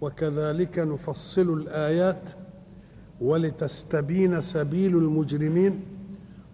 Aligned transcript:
وكذلك 0.00 0.78
نفصل 0.78 1.52
الآيات 1.52 2.30
ولتستبين 3.20 4.40
سبيل 4.40 4.96
المجرمين. 4.96 5.80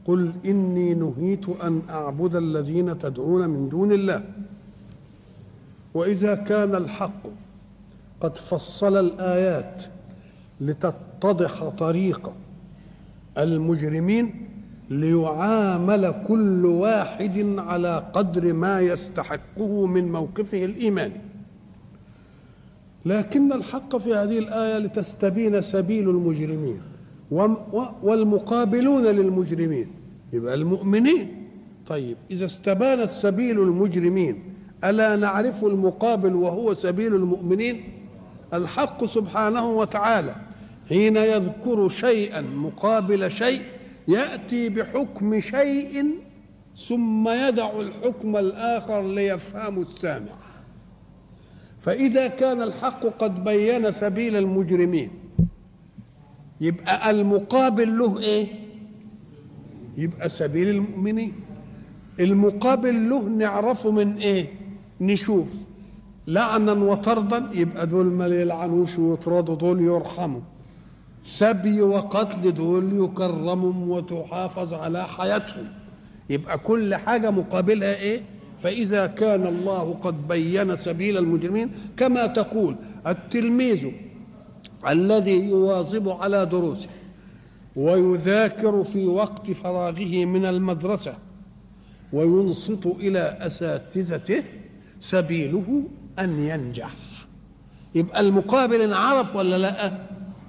قل 0.07 0.33
إني 0.47 0.95
نهيت 0.95 1.49
أن 1.49 1.83
أعبد 1.91 2.37
الذين 2.37 2.99
تدعون 2.99 3.49
من 3.49 3.69
دون 3.69 3.93
الله. 3.93 4.25
وإذا 5.95 6.35
كان 6.35 6.75
الحق 6.75 7.23
قد 8.21 8.39
فصل 8.39 8.97
الآيات 8.97 9.83
لتتضح 10.61 11.69
طريق 11.69 12.33
المجرمين 13.39 14.49
ليعامل 14.91 16.15
كل 16.29 16.67
واحد 16.67 17.55
على 17.59 18.11
قدر 18.13 18.53
ما 18.53 18.81
يستحقه 18.81 19.87
من 19.87 20.13
موقفه 20.13 20.65
الإيماني. 20.65 21.21
لكن 23.07 23.53
الحق 23.53 23.97
في 23.97 24.15
هذه 24.15 24.39
الآية 24.39 24.79
لتستبين 24.79 25.61
سبيل 25.61 26.11
المجرمين 26.11 26.81
والمقابلون 28.03 29.03
للمجرمين. 29.05 29.89
يبقى 30.33 30.55
المؤمنين. 30.55 31.49
طيب 31.87 32.17
إذا 32.31 32.45
استبانت 32.45 33.11
سبيل 33.11 33.61
المجرمين 33.61 34.55
ألا 34.85 35.17
نعرف 35.17 35.65
المقابل 35.65 36.35
وهو 36.35 36.75
سبيل 36.75 37.15
المؤمنين؟ 37.15 37.81
الحق 38.55 39.05
سبحانه 39.05 39.71
وتعالى 39.71 40.35
حين 40.89 41.17
يذكر 41.17 41.89
شيئا 41.89 42.41
مقابل 42.41 43.31
شيء 43.31 43.63
يأتي 44.09 44.69
بحكم 44.69 45.41
شيء 45.41 46.05
ثم 46.89 47.29
يدع 47.29 47.71
الحكم 47.81 48.37
الآخر 48.37 49.09
ليفهم 49.09 49.83
السامع. 49.83 50.46
فإذا 51.87 52.27
كان 52.29 52.63
الحق 52.63 53.07
قد 53.07 53.45
بين 53.45 53.93
سبيل 53.93 54.37
المجرمين. 54.37 55.11
يبقى 56.61 57.11
المقابل 57.11 57.99
له 57.99 58.19
إيه؟ 58.19 58.47
يبقى 59.99 60.29
سبيل 60.29 60.69
المؤمنين. 60.69 61.33
المقابل 62.21 63.11
له 63.11 63.23
نعرفه 63.23 63.91
من 63.91 64.17
إيه؟ 64.17 64.47
نشوف. 65.01 65.55
لعنا 66.27 66.73
وطردا 66.73 67.51
يبقى 67.55 67.87
دول 67.87 68.07
ما 68.07 68.27
يلعنوش 68.27 68.99
ويطردوا 68.99 69.55
دول 69.55 69.81
يرحموا. 69.81 70.41
سبي 71.23 71.83
وقتل 71.83 72.55
دول 72.55 73.05
يكرموا 73.05 73.97
وتحافظ 73.97 74.75
على 74.75 75.07
حياتهم. 75.09 75.67
يبقى 76.31 76.59
كل 76.59 76.95
حاجة 76.95 77.31
مقابلها 77.31 77.97
إيه؟ 77.97 78.21
فإذا 78.63 79.07
كان 79.07 79.47
الله 79.47 79.95
قد 79.95 80.29
بين 80.29 80.77
سبيل 80.77 81.17
المجرمين 81.19 81.71
كما 81.97 82.27
تقول 82.27 82.77
التلميذ 83.07 83.87
الذي 84.89 85.45
يواظب 85.49 86.09
على 86.09 86.47
دروسه 86.47 86.89
ويذاكر 87.77 88.85
في 88.85 89.07
وقت 89.07 89.51
فراغه 89.51 90.25
من 90.25 90.45
المدرسة 90.45 91.15
وينصت 92.13 92.87
إلى 92.87 93.39
أساتذته 93.41 94.43
سبيله 95.01 95.83
أن 96.19 96.39
ينجح. 96.39 96.95
يبقى 97.95 98.21
المقابل 98.21 98.81
انعرف 98.81 99.37
ولا 99.37 99.59
لأ؟ 99.59 99.93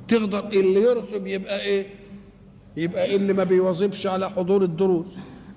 تقدر 0.08 0.48
اللي 0.48 0.82
يرسم 0.82 1.28
يبقى 1.28 1.62
إيه؟ 1.62 1.86
يبقى 2.78 3.16
اللي 3.16 3.34
ما 3.34 3.44
بيواظبش 3.44 4.08
على 4.08 4.30
حضور 4.30 4.64
الدروس 4.64 5.06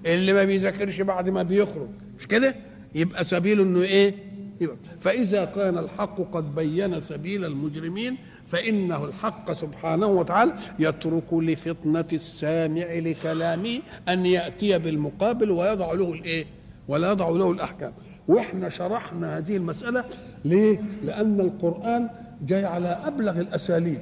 اللي 0.06 0.32
ما 0.32 0.44
بيذاكرش 0.44 1.00
بعد 1.00 1.28
ما 1.28 1.42
بيخرج. 1.42 1.88
مش 2.20 2.26
كده؟ 2.26 2.54
يبقى 2.94 3.24
سبيله 3.24 3.62
إنه 3.62 3.82
إيه؟ 3.82 4.14
يبقى. 4.60 4.76
فإذا 5.00 5.44
كان 5.44 5.78
الحق 5.78 6.20
قد 6.32 6.54
بين 6.54 7.00
سبيل 7.00 7.44
المجرمين 7.44 8.16
فإنه 8.48 9.04
الحق 9.04 9.52
سبحانه 9.52 10.06
وتعالى 10.06 10.52
يترك 10.78 11.32
لفطنه 11.34 12.04
السامع 12.12 12.84
لكلامه 12.92 13.80
أن 14.08 14.26
يأتي 14.26 14.78
بالمقابل 14.78 15.50
ويضع 15.50 15.92
له 15.92 16.12
الإيه؟ 16.12 16.44
ولا 16.88 17.10
يضع 17.10 17.28
له 17.28 17.50
الأحكام. 17.50 17.92
وإحنا 18.28 18.68
شرحنا 18.68 19.38
هذه 19.38 19.56
المسألة 19.56 20.04
ليه؟ 20.44 20.80
لأن 21.04 21.40
القرآن 21.40 22.08
جاي 22.46 22.64
على 22.64 22.88
أبلغ 22.88 23.40
الأساليب. 23.40 24.00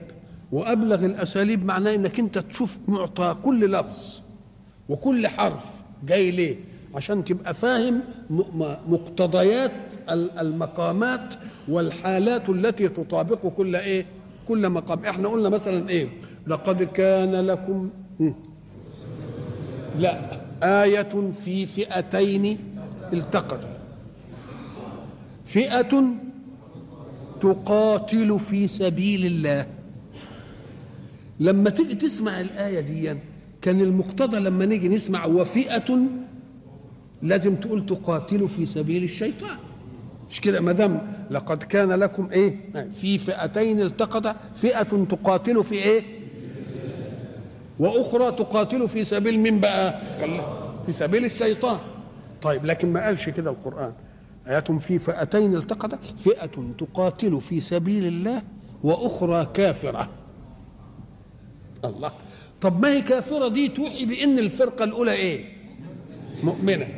وأبلغ 0.52 1.04
الأساليب 1.04 1.64
معناه 1.64 1.94
إنك 1.94 2.18
أنت 2.18 2.38
تشوف 2.38 2.78
معطى 2.88 3.36
كل 3.42 3.70
لفظ 3.72 4.20
وكل 4.88 5.28
حرف 5.28 5.64
جاي 6.06 6.30
ليه؟ 6.30 6.56
عشان 6.94 7.24
تبقى 7.24 7.54
فاهم 7.54 8.00
مقتضيات 8.88 9.72
المقامات 10.10 11.34
والحالات 11.68 12.48
التي 12.48 12.88
تطابق 12.88 13.46
كل 13.46 13.76
إيه؟ 13.76 14.06
كل 14.48 14.70
مقام. 14.70 15.04
إحنا 15.04 15.28
قلنا 15.28 15.48
مثلا 15.48 15.88
إيه؟ 15.88 16.08
لقد 16.46 16.82
كان 16.82 17.34
لكم 17.34 17.90
لا 19.98 20.18
آية 20.62 21.30
في 21.32 21.66
فئتين 21.66 22.58
التقتا 23.12 23.68
فئة 25.46 26.04
تقاتل 27.40 28.40
في 28.40 28.66
سبيل 28.66 29.26
الله. 29.26 29.66
لما 31.40 31.70
تيجي 31.70 31.94
تسمع 31.94 32.40
الآية 32.40 32.80
دي 32.80 33.14
كان 33.62 33.80
المقتضى 33.80 34.36
لما 34.38 34.64
نيجي 34.66 34.88
نسمع 34.88 35.26
وفئة 35.26 35.98
لازم 37.22 37.56
تقول 37.56 37.86
تقاتل 37.86 38.48
في 38.48 38.66
سبيل 38.66 39.04
الشيطان. 39.04 39.56
مش 40.30 40.40
كده؟ 40.40 40.60
ما 40.60 40.72
دام 40.72 41.12
لقد 41.30 41.62
كان 41.62 41.92
لكم 41.92 42.28
إيه؟ 42.32 42.56
في 43.00 43.18
فئتين 43.18 43.80
التقطا 43.80 44.36
فئة 44.54 44.82
تقاتل 45.04 45.64
في 45.64 45.74
إيه؟ 45.74 46.02
وأخرى 47.78 48.32
تقاتل 48.32 48.88
في 48.88 49.04
سبيل 49.04 49.40
من 49.40 49.60
بقى؟ 49.60 50.00
في 50.86 50.92
سبيل 50.92 51.24
الشيطان. 51.24 51.78
طيب 52.42 52.64
لكن 52.64 52.92
ما 52.92 53.04
قالش 53.04 53.28
كده 53.28 53.50
القرآن. 53.50 53.92
آيات 54.46 54.72
في 54.72 54.98
فئتين 54.98 55.54
التقطا 55.54 55.98
فئة 56.24 56.50
تقاتل 56.78 57.40
في 57.40 57.60
سبيل 57.60 58.06
الله 58.06 58.42
وأخرى 58.82 59.46
كافرة. 59.54 60.08
الله. 61.84 62.12
طب 62.60 62.80
ما 62.82 62.92
هي 62.92 63.00
كافرة 63.02 63.48
دي 63.48 63.68
توحي 63.68 64.06
بأن 64.06 64.38
الفرقة 64.38 64.84
الأولى 64.84 65.12
إيه؟ 65.12 65.44
مؤمنة. 66.42 66.88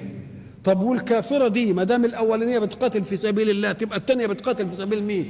طب 0.64 0.82
والكافرة 0.82 1.48
دي 1.48 1.72
ما 1.72 1.84
دام 1.84 2.04
الأولانية 2.04 2.58
بتقاتل 2.58 3.04
في 3.04 3.16
سبيل 3.16 3.50
الله 3.50 3.72
تبقى 3.72 3.98
الثانية 3.98 4.26
بتقاتل 4.26 4.68
في 4.68 4.74
سبيل 4.74 5.02
مين؟ 5.02 5.26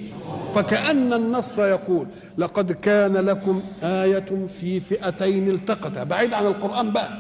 فكأن 0.55 1.12
النص 1.12 1.59
يقول 1.59 2.06
لقد 2.38 2.73
كان 2.73 3.12
لكم 3.17 3.62
آية 3.82 4.47
في 4.61 4.81
فئتين 4.81 5.50
التقتا. 5.50 6.05
بعيد 6.05 6.35
عن 6.35 6.47
القرآن 6.47 6.91
بقى 6.93 7.19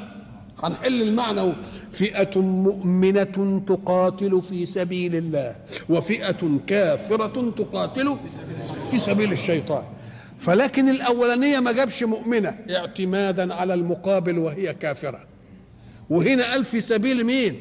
هنحل 0.62 1.02
المعنى. 1.02 1.52
فئة 1.92 2.40
مؤمنة 2.40 3.62
تقاتل 3.66 4.42
في 4.42 4.66
سبيل 4.66 5.16
الله 5.16 5.56
وفئة 5.88 6.58
كافرة 6.66 7.50
تقاتل 7.56 8.16
في 8.90 8.98
سبيل 8.98 9.32
الشيطان. 9.32 9.82
فلكن 10.38 10.88
الأولانية 10.88 11.60
ما 11.60 11.72
جابش 11.72 12.02
مؤمنة 12.02 12.54
اعتمادا 12.70 13.54
على 13.54 13.74
المقابل 13.74 14.38
وهي 14.38 14.74
كافرة. 14.74 15.20
وهنا 16.10 16.50
قال 16.52 16.64
في 16.64 16.80
سبيل 16.80 17.24
مين؟ 17.26 17.60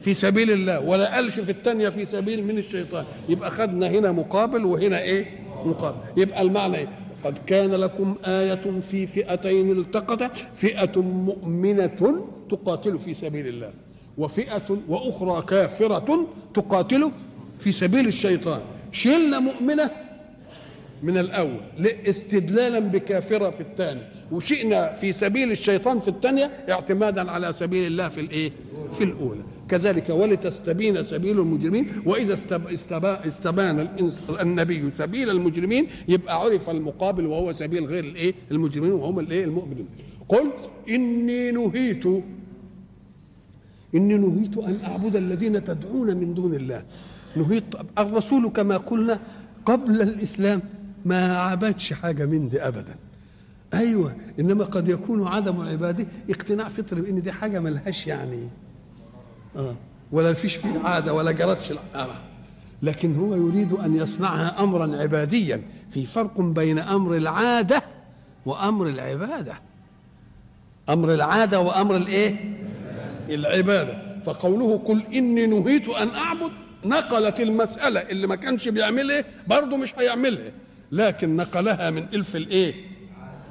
في 0.00 0.14
سبيل 0.14 0.50
الله 0.50 0.80
ولا 0.80 1.14
قالش 1.14 1.40
في 1.40 1.50
الثانية 1.50 1.88
في 1.88 2.04
سبيل 2.04 2.44
من 2.44 2.58
الشيطان. 2.58 3.04
يبقى 3.28 3.50
خدنا 3.50 3.88
هنا 3.88 4.12
مقابل 4.12 4.64
وهنا 4.64 5.00
إيه؟ 5.02 5.26
مقابل. 5.64 5.96
يبقى 6.16 6.42
المعنى 6.42 6.76
إيه؟ 6.76 6.88
قد 7.24 7.38
كان 7.46 7.70
لكم 7.70 8.16
آية 8.24 8.80
في 8.90 9.06
فئتين 9.06 9.70
التقتا 9.70 10.28
فئة 10.54 11.00
مؤمنة 11.00 12.26
تقاتل 12.50 12.98
في 12.98 13.14
سبيل 13.14 13.46
الله 13.46 13.70
وفئة 14.18 14.78
وأخرى 14.88 15.42
كافرة 15.42 16.26
تقاتل 16.54 17.10
في 17.58 17.72
سبيل 17.72 18.06
الشيطان. 18.08 18.60
شلنا 18.92 19.38
مؤمنة 19.40 19.90
من 21.02 21.18
الأول 21.18 21.60
استدلالا 22.06 22.78
بكافرة 22.78 23.50
في 23.50 23.60
الثاني 23.60 24.00
وشئنا 24.32 24.92
في 24.92 25.12
سبيل 25.12 25.50
الشيطان 25.50 26.00
في 26.00 26.08
الثانية 26.08 26.50
اعتمادا 26.70 27.30
على 27.30 27.52
سبيل 27.52 27.86
الله 27.86 28.08
في 28.08 28.20
الإيه؟ 28.20 28.52
في 28.92 29.04
الأولى. 29.04 29.40
كذلك 29.70 30.10
ولتستبين 30.10 31.02
سبيل 31.02 31.38
المجرمين 31.38 31.86
وإذا 32.06 32.34
استبان 33.26 33.88
النبي 34.40 34.90
سبيل 34.90 35.30
المجرمين 35.30 35.86
يبقى 36.08 36.40
عرف 36.40 36.70
المقابل 36.70 37.26
وهو 37.26 37.52
سبيل 37.52 37.84
غير 37.86 38.04
الإيه؟ 38.04 38.34
المجرمين 38.50 38.92
وهم 38.92 39.18
الإيه؟ 39.20 39.44
المؤمنين. 39.44 39.86
قل 40.28 40.50
إني 40.90 41.50
نهيت 41.50 42.04
إني 43.94 44.16
نهيت 44.16 44.58
أن 44.58 44.78
أعبد 44.84 45.16
الذين 45.16 45.64
تدعون 45.64 46.16
من 46.16 46.34
دون 46.34 46.54
الله. 46.54 46.82
نهيت 47.36 47.64
الرسول 47.98 48.48
كما 48.48 48.76
قلنا 48.76 49.20
قبل 49.66 50.02
الإسلام 50.02 50.62
ما 51.04 51.38
عبدش 51.38 51.92
حاجة 51.92 52.26
من 52.26 52.48
دي 52.48 52.62
ابدا. 52.62 52.94
أيوه 53.74 54.16
إنما 54.40 54.64
قد 54.64 54.88
يكون 54.88 55.26
عدم 55.26 55.60
عبادة 55.60 56.06
اقتناع 56.30 56.68
فطري 56.68 57.00
بان 57.00 57.22
دي 57.22 57.32
حاجة 57.32 57.60
ملهاش 57.60 58.06
يعني. 58.06 58.48
ولا 60.12 60.32
فيش 60.32 60.56
فيه 60.56 60.78
عادة 60.84 61.14
ولا 61.14 61.32
جرتش 61.32 61.72
العاده 61.72 62.12
لكن 62.82 63.16
هو 63.16 63.34
يريد 63.34 63.72
أن 63.72 63.94
يصنعها 63.94 64.62
امرا 64.62 64.96
عباديا. 64.96 65.62
في 65.90 66.06
فرق 66.06 66.40
بين 66.40 66.78
أمر 66.78 67.16
العادة 67.16 67.82
وأمر 68.46 68.86
العبادة. 68.86 69.54
أمر 70.88 71.14
العادة 71.14 71.60
وأمر 71.60 71.96
الإيه؟ 71.96 72.36
العبادة. 73.28 74.20
فقوله 74.24 74.78
قل 74.78 75.02
إني 75.14 75.46
نهيت 75.46 75.88
أن 75.88 76.08
أعبد 76.08 76.52
نقلت 76.84 77.40
المسألة. 77.40 78.00
اللي 78.00 78.26
ما 78.26 78.34
كانش 78.34 78.68
بيعملها 78.68 79.24
برضه 79.46 79.76
مش 79.76 79.94
هيعملها. 79.98 80.52
لكن 80.92 81.36
نقلها 81.36 81.90
من 81.90 82.02
ألف 82.14 82.36
الإيه؟ 82.36 82.74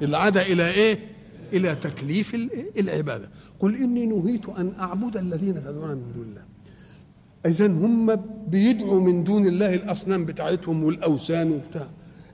العادة 0.02 0.42
إلى 0.42 0.70
إيه؟ 0.70 1.09
إلى 1.52 1.76
تكليف 1.76 2.34
العباده 2.78 3.28
قل 3.60 3.74
إني 3.82 4.06
نهيت 4.06 4.48
أن 4.48 4.72
أعبد 4.80 5.16
الذين 5.16 5.54
تدعون 5.54 5.96
من 5.96 6.12
دون 6.14 6.24
الله. 6.26 6.42
إذا 7.46 7.66
هم 7.66 8.16
بيدعوا 8.48 9.00
من 9.00 9.24
دون 9.24 9.46
الله 9.46 9.74
الأصنام 9.74 10.24
بتاعتهم 10.24 10.84
والأوثان 10.84 11.52
وبتاع. 11.52 11.88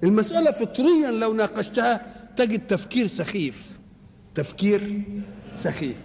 المسألة 0.05 0.51
فطريا 0.51 1.11
لو 1.11 1.35
ناقشتها 1.35 2.07
تجد 2.37 2.67
تفكير 2.67 3.07
سخيف. 3.07 3.79
تفكير 4.35 5.03
سخيف. 5.55 5.97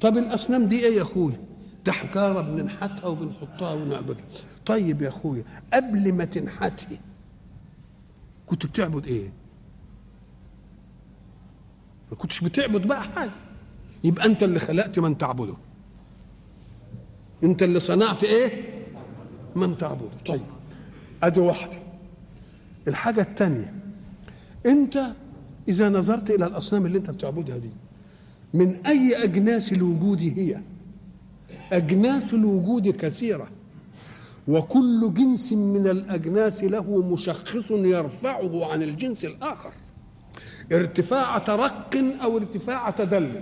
طب 0.00 0.16
الأصنام 0.16 0.66
دي 0.66 0.86
إيه 0.86 0.96
يا 0.96 1.02
اخويا 1.02 1.40
ده 1.86 1.92
حجارة 1.92 2.40
بننحتها 2.40 3.06
وبنحطها 3.06 3.72
ونعبدها. 3.72 4.24
طيب 4.66 5.02
يا 5.02 5.08
اخويا 5.08 5.44
قبل 5.72 6.12
ما 6.12 6.24
تنحتي 6.24 6.98
كنت 8.46 8.66
بتعبد 8.66 9.06
إيه؟ 9.06 9.32
ما 12.10 12.16
كنتش 12.16 12.40
بتعبد 12.44 12.86
بقى 12.86 13.02
حاجة. 13.02 13.32
يبقى 14.04 14.26
أنت 14.26 14.42
اللي 14.42 14.58
خلقت 14.60 14.98
من 14.98 15.18
تعبده. 15.18 15.54
أنت 17.44 17.62
اللي 17.62 17.80
صنعت 17.80 18.24
إيه؟ 18.24 18.70
من 19.56 19.78
تعبده. 19.78 20.08
طيب 20.26 20.40
أدي 21.22 21.40
واحدة. 21.40 21.78
الحاجة 22.88 23.20
الثانية 23.20 23.74
أنت 24.66 25.02
إذا 25.68 25.88
نظرت 25.88 26.30
إلى 26.30 26.46
الأصنام 26.46 26.86
اللي 26.86 26.98
أنت 26.98 27.10
بتعبدها 27.10 27.56
دي 27.58 27.70
من 28.54 28.76
أي 28.86 29.24
أجناس 29.24 29.72
الوجود 29.72 30.20
هي؟ 30.20 30.60
أجناس 31.72 32.34
الوجود 32.34 32.88
كثيرة. 32.88 33.48
وكل 34.48 35.14
جنس 35.14 35.52
من 35.52 35.86
الأجناس 35.86 36.64
له 36.64 37.12
مشخص 37.12 37.70
يرفعه 37.70 38.72
عن 38.72 38.82
الجنس 38.82 39.24
الآخر. 39.24 39.72
ارتفاع 40.72 41.38
ترق 41.38 41.96
أو 42.22 42.36
ارتفاع 42.38 42.90
تدل. 42.90 43.32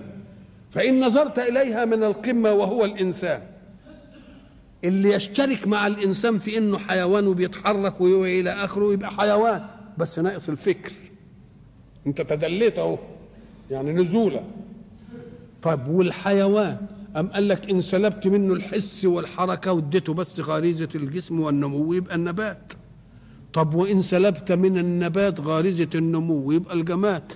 فإن 0.70 1.00
نظرت 1.00 1.38
إليها 1.38 1.84
من 1.84 2.02
القمة 2.02 2.52
وهو 2.52 2.84
الإنسان. 2.84 3.42
اللي 4.84 5.12
يشترك 5.12 5.66
مع 5.68 5.86
الإنسان 5.86 6.38
في 6.38 6.58
إنه 6.58 6.78
حيوان 6.78 7.26
وبيتحرك 7.26 8.00
والى 8.00 8.50
آخره 8.50 8.92
يبقى 8.92 9.10
حيوان 9.10 9.62
بس 9.98 10.18
ناقص 10.18 10.48
الفكر. 10.48 10.92
أنت 12.06 12.20
تدليت 12.20 12.78
أهو 12.78 12.98
يعني 13.70 13.92
نزولا 13.92 14.40
طيب 15.62 15.88
والحيوان؟ 15.88 16.76
أم 17.16 17.28
قال 17.28 17.48
لك 17.48 17.70
إن 17.70 17.80
سلبت 17.80 18.26
منه 18.26 18.54
الحس 18.54 19.04
والحركة 19.04 19.72
واديته 19.72 20.14
بس 20.14 20.40
غريزة 20.40 20.88
الجسم 20.94 21.40
والنمو 21.40 21.92
يبقى 21.92 22.14
النبات؟ 22.14 22.72
طب 23.52 23.74
وإن 23.74 24.02
سلبت 24.02 24.52
من 24.52 24.78
النبات 24.78 25.40
غريزة 25.40 25.88
النمو 25.94 26.52
يبقى 26.52 26.74
الجماد. 26.74 27.32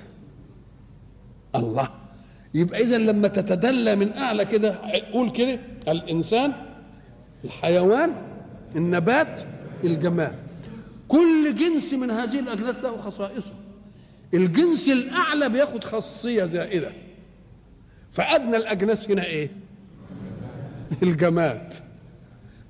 الله. 1.55 1.89
يبقى 2.55 2.81
إذا 2.81 2.99
لما 2.99 3.29
تتدلى 3.29 3.97
من 3.97 4.13
أعلى 4.13 4.45
كده 4.45 4.79
قول 5.13 5.31
كده 5.31 5.61
الإنسان 5.89 6.53
الحيوان 7.45 8.13
النبات 8.77 9.43
الجماد. 9.85 10.35
كل 11.09 11.55
جنس 11.55 11.95
من 11.95 12.11
هذه 12.11 12.41
الأجناس 12.41 12.83
له 12.83 12.97
خصائصه. 12.97 13.55
الجنس 14.35 14.89
الأعلى 14.89 15.49
بياخد 15.49 15.85
خاصية 15.85 16.45
زائدة. 16.45 16.93
فأدنى 18.13 18.57
الأجناس 18.57 19.11
هنا 19.11 19.25
إيه؟ 19.25 19.51
الجماد. 21.03 21.75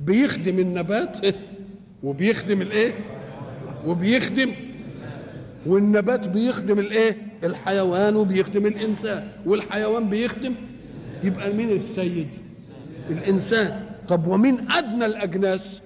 بيخدم 0.00 0.59
النبات 0.59 1.19
وبيخدم 2.03 2.62
الإيه؟ 2.62 2.94
وبيخدم 3.87 4.52
والنبات 5.67 6.29
بيخدم 6.29 6.79
الإيه؟ 6.79 7.17
الحيوان 7.44 8.17
وبيخدم 8.17 8.67
الإنسان 8.67 9.29
والحيوان 9.46 10.08
بيخدم 10.08 10.55
يبقى 11.25 11.52
مين 11.52 11.70
السيد؟ 11.70 12.29
الإنسان 13.11 13.87
طب 14.08 14.26
ومين 14.26 14.70
أدنى 14.70 15.06
الأجناس؟ 15.06 15.81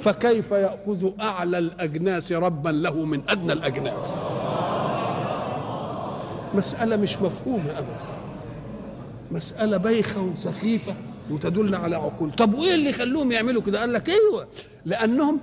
فكيف 0.00 0.50
يأخذ 0.50 1.10
أعلى 1.20 1.58
الأجناس 1.58 2.32
ربا 2.32 2.68
له 2.70 3.04
من 3.04 3.20
أدنى 3.28 3.52
الأجناس؟ 3.52 4.14
مسألة 6.54 6.96
مش 6.96 7.16
مفهومة 7.18 7.70
أبدا 7.78 8.04
مسألة 9.30 9.76
بايخة 9.76 10.20
وسخيفة 10.20 10.94
وتدل 11.30 11.74
على 11.74 11.96
عقول. 11.96 12.32
طب 12.32 12.54
وإيه 12.54 12.74
اللي 12.74 12.92
خلوهم 12.92 13.32
يعملوا 13.32 13.62
كده؟ 13.62 13.80
قال 13.80 13.92
لك 13.92 14.08
أيوة 14.08 14.48
لأنهم 14.84 15.40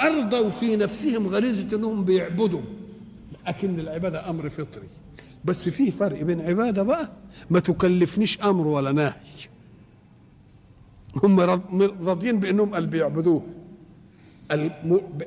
أرضوا 0.00 0.50
في 0.50 0.76
نفسهم 0.76 1.26
غريزة 1.26 1.76
أنهم 1.76 2.04
بيعبدوا. 2.04 2.60
لكن 3.48 3.80
العبادة 3.80 4.30
أمر 4.30 4.48
فطري. 4.48 4.88
بس 5.44 5.68
في 5.68 5.90
فرق 5.90 6.22
بين 6.22 6.40
عبادة 6.40 6.82
بقى 6.82 7.10
ما 7.50 7.60
تكلفنيش 7.60 8.40
أمر 8.40 8.66
ولا 8.66 8.92
نهي. 8.92 9.12
هم 11.24 11.40
راضيين 12.06 12.40
بأنهم 12.40 12.74
قال 12.74 12.86
بيعبدوه. 12.86 13.42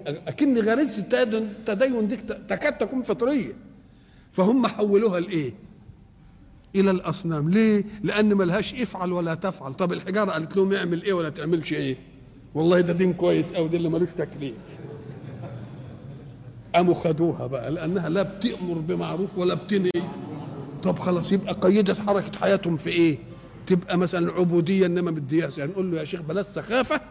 أكن 0.05 0.57
غريزة 0.57 1.03
التدين 1.03 2.07
دي 2.07 2.15
تكاد 2.49 2.77
تكون 2.77 3.03
فطرية. 3.03 3.53
فهم 4.31 4.67
حولوها 4.67 5.19
لإيه؟ 5.19 5.53
إلى 6.75 6.91
الأصنام. 6.91 7.49
ليه؟ 7.49 7.83
لأن 8.03 8.33
ملهاش 8.37 8.73
افعل 8.73 9.11
ولا 9.13 9.35
تفعل. 9.35 9.73
طب 9.73 9.93
الحجارة 9.93 10.31
قالت 10.31 10.57
لهم 10.57 10.73
اعمل 10.73 11.03
إيه 11.03 11.13
ولا 11.13 11.29
تعملش 11.29 11.73
إيه؟ 11.73 11.97
والله 12.55 12.81
ده 12.81 12.93
دين 12.93 13.13
كويس 13.13 13.53
أو 13.53 13.67
ده 13.67 13.77
اللي 13.77 13.89
ملوش 13.89 14.09
تكليف. 14.09 14.55
قاموا 16.75 16.93
خدوها 16.93 17.47
بقى 17.47 17.71
لأنها 17.71 18.09
لا 18.09 18.21
بتأمر 18.23 18.73
بمعروف 18.79 19.37
ولا 19.37 19.53
بتنهي. 19.53 19.91
طب 20.83 20.99
خلاص 20.99 21.31
يبقى 21.31 21.53
قيدت 21.53 21.99
حركة 21.99 22.39
حياتهم 22.39 22.77
في 22.77 22.89
إيه؟ 22.89 23.17
تبقى 23.67 23.97
مثلا 23.97 24.31
عبودية 24.31 24.85
إنما 24.85 25.11
بدياس 25.11 25.57
يعني 25.57 25.71
نقول 25.71 25.91
له 25.91 25.99
يا 25.99 26.05
شيخ 26.05 26.21
بلاش 26.21 26.45
سخافة 26.45 27.01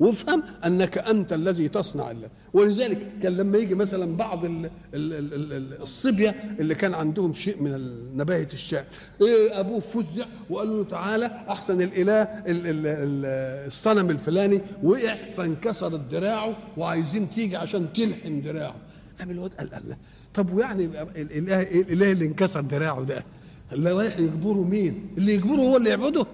وافهم 0.00 0.42
أنك 0.66 0.98
أنت 0.98 1.32
الذي 1.32 1.68
تصنع 1.68 2.10
الله 2.10 2.28
ولذلك 2.52 3.12
كان 3.22 3.36
لما 3.36 3.58
يجي 3.58 3.74
مثلا 3.74 4.16
بعض 4.16 4.44
ال 4.44 4.70
ال 4.94 5.34
ال 5.52 5.80
الصبية 5.82 6.30
اللي 6.60 6.74
كان 6.74 6.94
عندهم 6.94 7.34
شيء 7.34 7.62
من 7.62 7.80
نباهة 8.16 8.48
الشعر 8.52 8.84
إيه 9.22 9.60
أبوه 9.60 9.80
فزع 9.80 10.26
وقال 10.50 10.68
له 10.68 10.84
تعالى 10.84 11.26
أحسن 11.26 11.80
الإله 11.82 12.22
ال 12.22 12.66
ال 12.66 12.86
ال 12.86 13.24
الصنم 13.66 14.10
الفلاني 14.10 14.60
وقع 14.82 15.16
فانكسرت 15.36 16.00
دراعه 16.10 16.56
وعايزين 16.76 17.30
تيجي 17.30 17.56
عشان 17.56 17.92
تلحم 17.92 18.40
دراعه 18.40 18.74
قام 19.18 19.30
الواد 19.30 19.54
قال 19.54 19.74
الله 19.74 19.96
طب 20.34 20.52
ويعني 20.52 20.84
الإله 21.16 21.62
الإله 21.62 22.12
اللي 22.12 22.26
انكسر 22.26 22.60
دراعه 22.60 23.04
ده 23.04 23.24
اللي 23.72 23.92
رايح 23.92 24.18
يجبره 24.18 24.62
مين؟ 24.62 25.06
اللي 25.18 25.34
يجبره 25.34 25.60
هو 25.60 25.76
اللي 25.76 25.90
يعبده؟ 25.90 26.26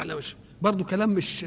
مش 0.00 0.36
برضه 0.62 0.84
كلام 0.84 1.10
مش 1.10 1.46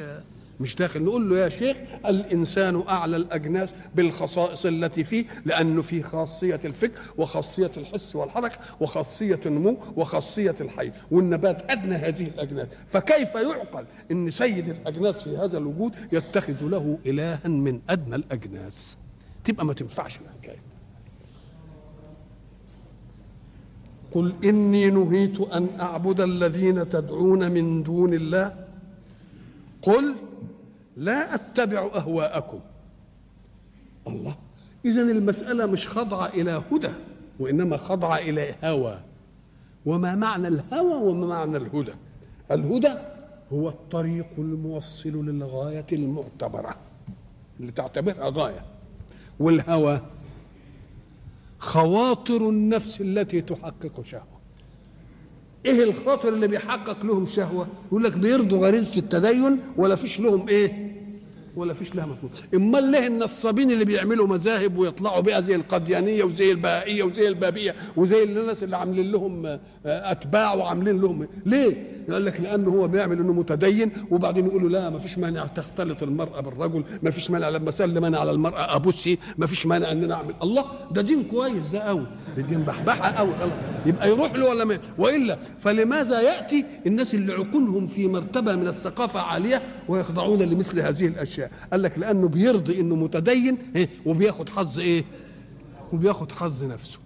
مش 0.59 0.75
داخل. 0.75 1.03
نقول 1.03 1.29
له 1.29 1.37
يا 1.37 1.49
شيخ 1.49 1.77
الإنسان 2.05 2.83
أعلى 2.89 3.17
الأجناس 3.17 3.73
بالخصائص 3.95 4.65
التي 4.65 5.03
فيه 5.03 5.25
لأنه 5.45 5.81
فيه 5.81 6.01
خاصية 6.01 6.59
الفكر 6.65 7.01
وخاصية 7.17 7.71
الحس 7.77 8.15
والحركة 8.15 8.57
وخاصية 8.79 9.39
النمو 9.45 9.77
وخاصية 9.95 10.55
الحي. 10.61 10.91
والنبات 11.11 11.71
أدنى 11.71 11.95
هذه 11.95 12.27
الأجناس. 12.27 12.67
فكيف 12.87 13.35
يعقل 13.35 13.85
إن 14.11 14.31
سيد 14.31 14.69
الأجناس 14.69 15.23
في 15.23 15.37
هذا 15.37 15.57
الوجود 15.57 15.93
يتخذ 16.11 16.63
له 16.65 16.97
الها 17.05 17.47
من 17.47 17.79
أدنى 17.89 18.15
الأجناس؟ 18.15 18.97
تبقى 19.43 19.65
ما 19.65 19.73
تنفعش 19.73 20.19
الحكاية 20.19 20.59
قل 24.11 24.33
إني 24.45 24.89
نهيت 24.89 25.39
أن 25.41 25.69
أعبد 25.79 26.21
الذين 26.21 26.89
تدعون 26.89 27.51
من 27.51 27.83
دون 27.83 28.13
الله. 28.13 28.65
قل 29.81 30.15
لا 30.97 31.35
أتبع 31.35 31.89
أهواءكم. 31.95 32.59
الله. 34.07 34.35
اذا 34.85 35.01
المسألة 35.01 35.65
مش 35.65 35.87
خاضعه 35.87 36.27
إلى 36.27 36.63
هدى 36.71 36.89
وإنما 37.39 37.77
خاضعه 37.77 38.17
إلى 38.17 38.55
هوى. 38.63 38.99
وما 39.85 40.15
معنى 40.15 40.47
الهوى 40.47 40.93
وما 40.93 41.27
معنى 41.27 41.57
الهدى؟ 41.57 41.93
الهدى 42.51 42.93
هو 43.53 43.69
الطريق 43.69 44.27
الموصل 44.37 45.25
للغاية 45.25 45.85
المعتبرة 45.91 46.75
اللي 47.59 47.71
تعتبرها 47.71 48.29
غاية. 48.29 48.65
والهوى 49.39 50.01
خواطر 51.59 52.49
النفس 52.49 53.01
التي 53.01 53.41
تحقق 53.41 54.01
شهوة. 54.03 54.32
إيه 55.65 55.83
الخاطر 55.83 56.29
اللي 56.29 56.47
بيحقق 56.47 57.05
لهم 57.05 57.25
شهوة؟ 57.25 57.67
يقول 57.87 58.03
لك 58.03 58.13
بيرضوا 58.17 58.67
غريزة 58.67 58.97
التدين 58.97 59.59
ولا 59.77 59.95
فيش 59.95 60.19
لهم 60.19 60.47
إيه؟ 60.49 60.93
ولا 61.55 61.73
فيش 61.73 61.95
لها 61.95 62.05
مفهوم 62.05 62.31
إمال 62.55 62.91
ليه 62.91 63.07
النصابين 63.07 63.71
اللي 63.71 63.85
بيعملوا 63.85 64.27
مذاهب 64.27 64.77
ويطلعوا 64.77 65.21
بقى 65.21 65.43
زي 65.43 65.55
القديانيه 65.55 66.23
وزي 66.23 66.51
البهائيه 66.51 67.03
وزي 67.03 67.27
البابية 67.27 67.75
وزي 67.97 68.23
الناس 68.23 68.63
اللي 68.63 68.77
عاملين 68.77 69.11
لهم 69.11 69.45
آه، 69.45 69.59
أتباع 69.85 70.53
وعاملين 70.53 71.01
لهم؟ 71.01 71.27
ليه؟ 71.45 71.87
يقول 72.09 72.25
لك 72.25 72.41
لأنه 72.41 72.69
هو 72.69 72.87
بيعمل 72.87 73.19
إنه 73.19 73.33
متدين 73.33 73.91
وبعدين 74.11 74.47
يقولوا 74.47 74.69
لا 74.69 74.89
ما 74.89 74.99
فيش 74.99 75.17
مانع 75.17 75.45
تختلط 75.45 76.03
المرأة 76.03 76.41
بالرجل 76.41 76.83
ما 77.03 77.11
فيش 77.11 77.31
مانع 77.31 77.49
لما 77.49 77.69
اسلم 77.69 78.05
أنا 78.05 78.17
على 78.19 78.31
المرأة 78.31 78.75
أبوسي 78.75 79.17
ما 79.37 79.47
فيش 79.47 79.65
مانع 79.65 79.91
إن 79.91 80.03
أنا 80.03 80.13
أعمل. 80.13 80.35
الله 80.43 80.65
ده 80.91 81.01
دين 81.01 81.23
كويس 81.23 81.67
ده 81.73 81.79
قوي. 81.79 82.05
ده 82.37 82.41
دين 82.41 82.63
بحبحة 82.63 83.11
قوي 83.11 83.33
خلاص. 83.35 83.51
يبقى 83.85 84.09
يروح 84.09 84.33
له 84.33 84.49
ولا 84.49 84.65
ما 84.65 84.79
وإلا 84.97 85.35
فلماذا 85.61 86.21
يأتي 86.21 86.65
الناس 86.87 87.13
اللي 87.13 87.33
عقولهم 87.33 87.87
في 87.87 88.07
مرتبة 88.07 88.55
من 88.55 88.67
الثقافة 88.67 89.19
عالية 89.19 89.61
ويخضعون 89.87 90.39
لمثل 90.41 90.79
هذه 90.79 91.07
الأشياء؟ 91.07 91.51
قال 91.71 91.81
لك 91.81 91.99
لأنه 91.99 92.27
بيرضي 92.27 92.79
إنه 92.79 92.95
متدين 92.95 93.57
إيه؟ 93.75 93.89
وبياخد 94.05 94.49
حظ 94.49 94.79
إيه؟ 94.79 95.03
وبياخد 95.93 96.31
حظ 96.31 96.63
نفسه. 96.63 96.99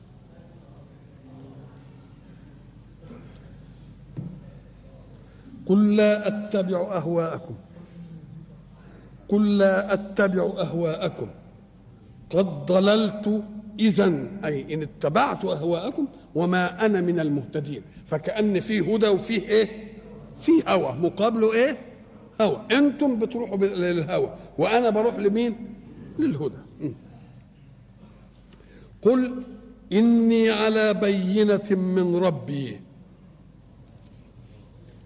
قل 5.65 5.95
لا 5.95 6.27
أتبع 6.27 6.77
أهواءكم. 6.97 7.55
قل 9.27 9.57
لا 9.57 9.93
أتبع 9.93 10.43
أهواءكم. 10.43 11.27
قد 12.29 12.65
ضللت 12.65 13.43
اذا 13.79 14.27
أي 14.45 14.73
إن 14.73 14.81
اتبعت 14.81 15.45
أهواءكم 15.45 16.07
وما 16.35 16.85
أنا 16.85 17.01
من 17.01 17.19
المهتدين. 17.19 17.81
فكأن 18.07 18.59
في 18.59 18.95
هدى 18.95 19.07
وفيه 19.07 19.41
إيه؟ 19.41 19.87
في 20.37 20.51
هوى. 20.67 20.95
مقابله 21.01 21.53
إيه؟ 21.53 21.77
هوى. 22.41 22.61
أنتم 22.71 23.19
بتروحوا 23.19 23.57
للهوى. 23.57 24.33
وأنا 24.57 24.89
بروح 24.89 25.15
لمين؟ 25.15 25.55
للهدى. 26.19 26.55
قل 29.01 29.43
إني 29.93 30.49
على 30.49 30.93
بينة 30.93 31.69
من 31.71 32.15
ربي. 32.15 32.79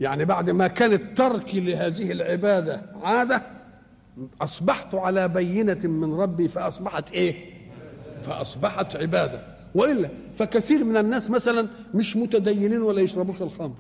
يعني 0.01 0.25
بعد 0.25 0.49
ما 0.49 0.67
كان 0.67 0.93
الترك 0.93 1.55
لهذه 1.55 2.11
العبادة 2.11 2.81
عادة 3.03 3.41
أصبحت 4.41 4.95
على 4.95 5.27
بينة 5.27 5.79
من 5.83 6.13
ربي 6.13 6.47
فأصبحت 6.47 7.11
إيه؟ 7.11 7.50
فأصبحت 8.21 8.95
عبادة. 8.95 9.41
وإلا 9.75 10.09
فكثير 10.35 10.83
من 10.83 10.97
الناس 10.97 11.29
مثلا 11.29 11.67
مش 11.93 12.17
متدينين 12.17 12.81
ولا 12.81 13.01
يشربوش 13.01 13.41
الخمر. 13.41 13.75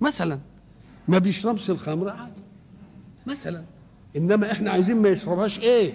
مثلا 0.00 0.38
ما 1.08 1.18
بيشربش 1.18 1.70
الخمر 1.70 2.08
عادي. 2.08 2.42
مثلا 3.26 3.62
إنما 4.16 4.52
إحنا 4.52 4.70
عايزين 4.70 4.96
ما 4.96 5.08
يشربهاش 5.08 5.58
إيه؟ 5.58 5.92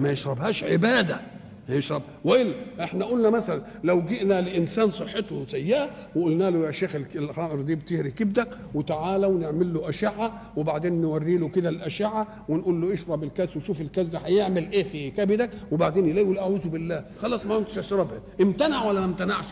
ما 0.00 0.10
يشربهاش 0.10 0.64
عبادة. 0.64 1.20
يشرب 1.68 2.02
والا 2.24 2.54
إحنا 2.80 3.04
قلنا 3.04 3.30
مثلا 3.30 3.62
لو 3.84 4.02
جئنا 4.02 4.40
لإنسان 4.40 4.90
صحته 4.90 5.44
سيئة 5.48 5.90
وقلنا 6.16 6.50
له 6.50 6.66
يا 6.66 6.70
شيخ 6.70 6.96
الخمر 7.16 7.60
دي 7.60 7.74
بتهري 7.74 8.10
كبدك 8.10 8.48
وتعالى 8.74 9.26
ونعمل 9.26 9.74
له 9.74 9.88
أشعة 9.88 10.42
وبعدين 10.56 11.00
نوري 11.00 11.36
له 11.38 11.48
كده 11.48 11.68
الأشعة 11.68 12.26
ونقول 12.48 12.80
له 12.80 12.92
اشرب 12.92 13.24
الكاس 13.24 13.56
وشوف 13.56 13.80
الكاس 13.80 14.06
ده 14.06 14.18
هيعمل 14.18 14.72
إيه 14.72 14.82
في 14.84 15.10
كبدك 15.10 15.50
وبعدين 15.72 16.08
يلاقي 16.08 16.38
أعوذ 16.38 16.68
بالله. 16.68 17.04
خلاص 17.22 17.46
ما 17.46 17.58
انتش 17.58 17.78
اشربها 17.78 18.18
امتنع 18.40 18.84
ولا 18.84 19.00
ما 19.00 19.06
امتنعش؟ 19.06 19.44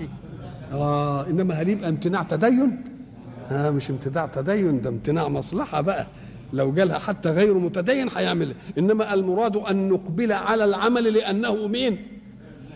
آه 0.73 1.27
إنما 1.27 1.55
هل 1.55 1.69
يبقى 1.69 1.89
امتناع 1.89 2.23
تدين؟ 2.23 2.85
آه 3.51 3.71
مش 3.71 3.91
امتناع 3.91 4.27
تدين 4.27 4.83
ده 4.83 4.91
امتناع 4.91 5.29
مصلحة 5.29 5.81
بقى. 5.81 6.07
لو 6.55 6.73
جالها 6.73 6.99
حتى 6.99 7.31
غير 7.31 7.59
متدين 7.59 8.09
هيعمل 8.17 8.55
إنما 8.79 9.15
المراد 9.15 9.57
أن 9.57 9.89
نقبل 9.89 10.33
على 10.33 10.65
العمل 10.65 11.05
لأنه 11.05 11.67
مين؟ 11.67 12.07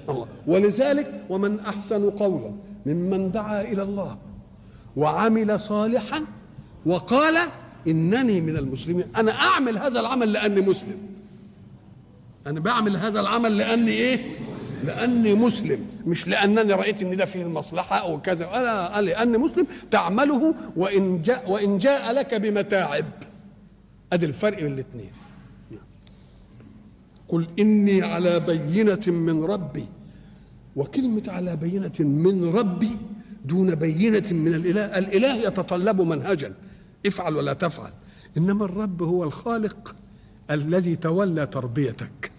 الله. 0.08 0.26
ولذلك 0.46 1.24
ومن 1.30 1.60
أحسن 1.60 2.10
قولا 2.10 2.52
ممن 2.86 3.32
دعا 3.32 3.62
إلى 3.62 3.82
الله 3.82 4.18
وعمل 4.96 5.60
صالحا 5.60 6.24
وقال 6.86 7.36
إنني 7.86 8.40
من 8.40 8.56
المسلمين. 8.56 9.04
أنا 9.16 9.32
أعمل 9.32 9.78
هذا 9.78 10.00
العمل 10.00 10.32
لأني 10.32 10.60
مسلم. 10.60 10.98
أنا 12.46 12.60
بعمل 12.60 12.96
هذا 12.96 13.20
العمل 13.20 13.56
لأني 13.56 13.90
إيه؟ 13.90 14.30
لأني 14.84 15.34
مسلم. 15.34 15.86
مش 16.06 16.28
لأنني 16.28 16.72
رأيت 16.72 17.02
إن 17.02 17.16
ده 17.16 17.24
فيه 17.24 17.42
المصلحة 17.42 17.96
أو 17.96 18.20
كذا. 18.20 18.46
أنا 18.54 19.00
لاني 19.00 19.38
مسلم 19.38 19.66
تعمله 19.90 20.54
وإن 20.76 21.22
جاء 21.22 21.50
وإن 21.50 21.78
جاء 21.78 22.12
لك 22.12 22.34
بمتاعب. 22.34 23.04
ادي 24.12 24.26
الفرق 24.26 24.62
بين 24.62 24.72
الاثنين. 24.72 25.10
قل 27.28 27.48
إني 27.58 28.02
على 28.02 28.40
بينة 28.40 29.00
من 29.06 29.44
ربي 29.44 29.86
وكلمة 30.76 31.22
على 31.28 31.56
بينة 31.56 31.92
من 32.00 32.44
ربي 32.44 32.90
دون 33.44 33.74
بينة 33.74 34.32
من 34.32 34.54
الإله 34.54 34.98
الإله 34.98 35.36
يتطلب 35.36 36.00
منهجا. 36.00 36.54
افعل 37.06 37.36
ولا 37.36 37.52
تفعل. 37.52 37.92
إنما 38.36 38.64
الرب 38.64 39.02
هو 39.02 39.24
الخالق 39.24 39.96
الذي 40.50 40.96
تولى 40.96 41.46
تربيتك. 41.46 42.30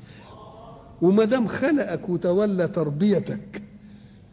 وما 1.01 1.25
دام 1.25 1.47
خلقك 1.47 2.09
وتولى 2.09 2.67
تربيتك 2.67 3.61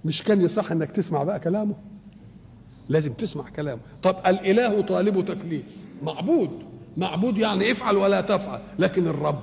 مش 0.05 0.23
كان 0.23 0.41
يصح 0.41 0.73
إنك 0.73 0.91
تسمع 0.91 1.23
بقى 1.23 1.41
كلامه؟ 1.41 1.75
لازم 2.89 3.13
تسمع 3.13 3.51
كلامه. 3.51 3.81
طب 4.03 4.17
الإله 4.27 4.81
طالب 4.81 5.25
تكليف. 5.25 5.65
معبود. 6.03 6.51
معبود 6.97 7.39
يعني 7.39 7.71
افعل 7.73 7.97
ولا 7.97 8.21
تفعل 8.21 8.61
لكن 8.79 9.07
الرب 9.07 9.43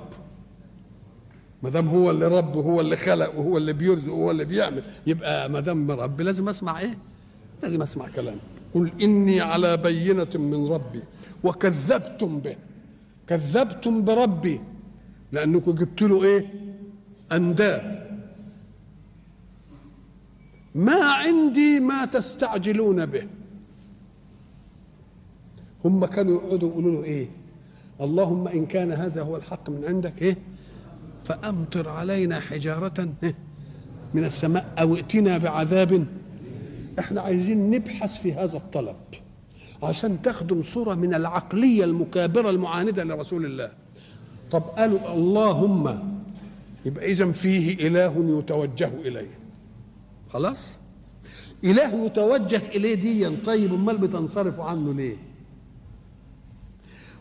ما 1.62 1.70
دام 1.70 1.88
هو 1.88 2.10
اللي 2.10 2.26
رب 2.38 2.56
وهو 2.56 2.80
اللي 2.80 2.96
خلق 2.96 3.38
وهو 3.38 3.56
اللي 3.56 3.72
بيرزق 3.72 4.12
وهو 4.12 4.30
اللي 4.30 4.44
بيعمل 4.44 4.82
يبقى 5.06 5.48
ما 5.50 5.60
دام 5.60 5.90
رب 5.90 6.20
لازم 6.20 6.48
أسمع 6.48 6.80
إيه؟ 6.80 6.98
لازم 7.62 7.82
أسمع 7.82 8.08
كلامه 8.08 8.38
قل 8.74 8.90
إني 9.02 9.40
على 9.40 9.76
بينة 9.76 10.28
من 10.34 10.66
ربي 10.68 11.00
وكذبتم 11.44 12.38
به. 12.38 12.56
كذبتم 13.28 14.04
بربي 14.04 14.60
لأنكم 15.32 15.72
جبت 15.72 16.02
له 16.02 16.24
إيه؟ 16.24 16.46
أنداد. 17.32 18.04
ما 20.74 21.04
عندي 21.04 21.80
ما 21.80 22.04
تستعجلون 22.04 23.06
به. 23.06 23.26
هم 25.84 26.04
كانوا 26.04 26.34
يقعدوا 26.42 26.68
يقولوا 26.68 26.92
له 26.92 27.04
إيه؟ 27.04 27.28
اللهم 28.00 28.48
إن 28.48 28.66
كان 28.66 28.92
هذا 28.92 29.22
هو 29.22 29.36
الحق 29.36 29.70
من 29.70 29.84
عندك 29.84 30.22
إيه؟ 30.22 30.36
فأمطر 31.24 31.88
علينا 31.88 32.40
حجارة 32.40 33.08
إيه؟ 33.22 33.34
من 34.14 34.24
السماء 34.24 34.74
أو 34.80 34.94
ائتنا 34.96 35.38
بعذاب. 35.38 36.06
إحنا 36.98 37.20
عايزين 37.20 37.70
نبحث 37.70 38.18
في 38.18 38.32
هذا 38.32 38.56
الطلب 38.56 38.96
عشان 39.82 40.22
تخدم 40.22 40.62
صورة 40.62 40.94
من 40.94 41.14
العقلية 41.14 41.84
المكابرة 41.84 42.50
المعاندة 42.50 43.04
لرسول 43.04 43.44
الله. 43.44 43.70
طب 44.50 44.62
قالوا 44.62 45.14
اللهم 45.14 45.98
يبقى 46.86 47.10
إذا 47.10 47.32
فيه 47.32 47.86
إله 47.86 48.38
يتوجه 48.38 48.90
إليه. 49.04 49.30
خلاص؟ 50.28 50.78
إله 51.64 52.06
يتوجه 52.06 52.62
إليه 52.68 52.94
دي 52.94 53.36
طيب 53.36 53.74
أمال 53.74 53.98
بتنصرفوا 53.98 54.64
عنه 54.64 54.94
ليه؟ 54.94 55.16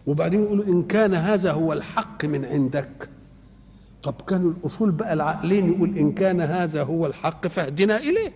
وبعدين 0.08 0.44
يقولوا 0.44 0.66
إن 0.66 0.84
كان 0.84 1.14
هذا 1.14 1.52
هو 1.52 1.74
الحق 1.74 2.26
من 2.26 2.46
عندك. 2.46 3.10
طب 4.04 4.14
كانوا 4.28 4.52
الأصول 4.52 4.92
بقى 4.92 5.14
العقلين 5.14 5.74
يقول 5.74 5.98
إن 5.98 6.12
كان 6.12 6.42
هذا 6.42 6.84
هو 6.84 7.06
الحق 7.06 7.48
فاهدنا 7.48 7.98
إليه. 7.98 8.32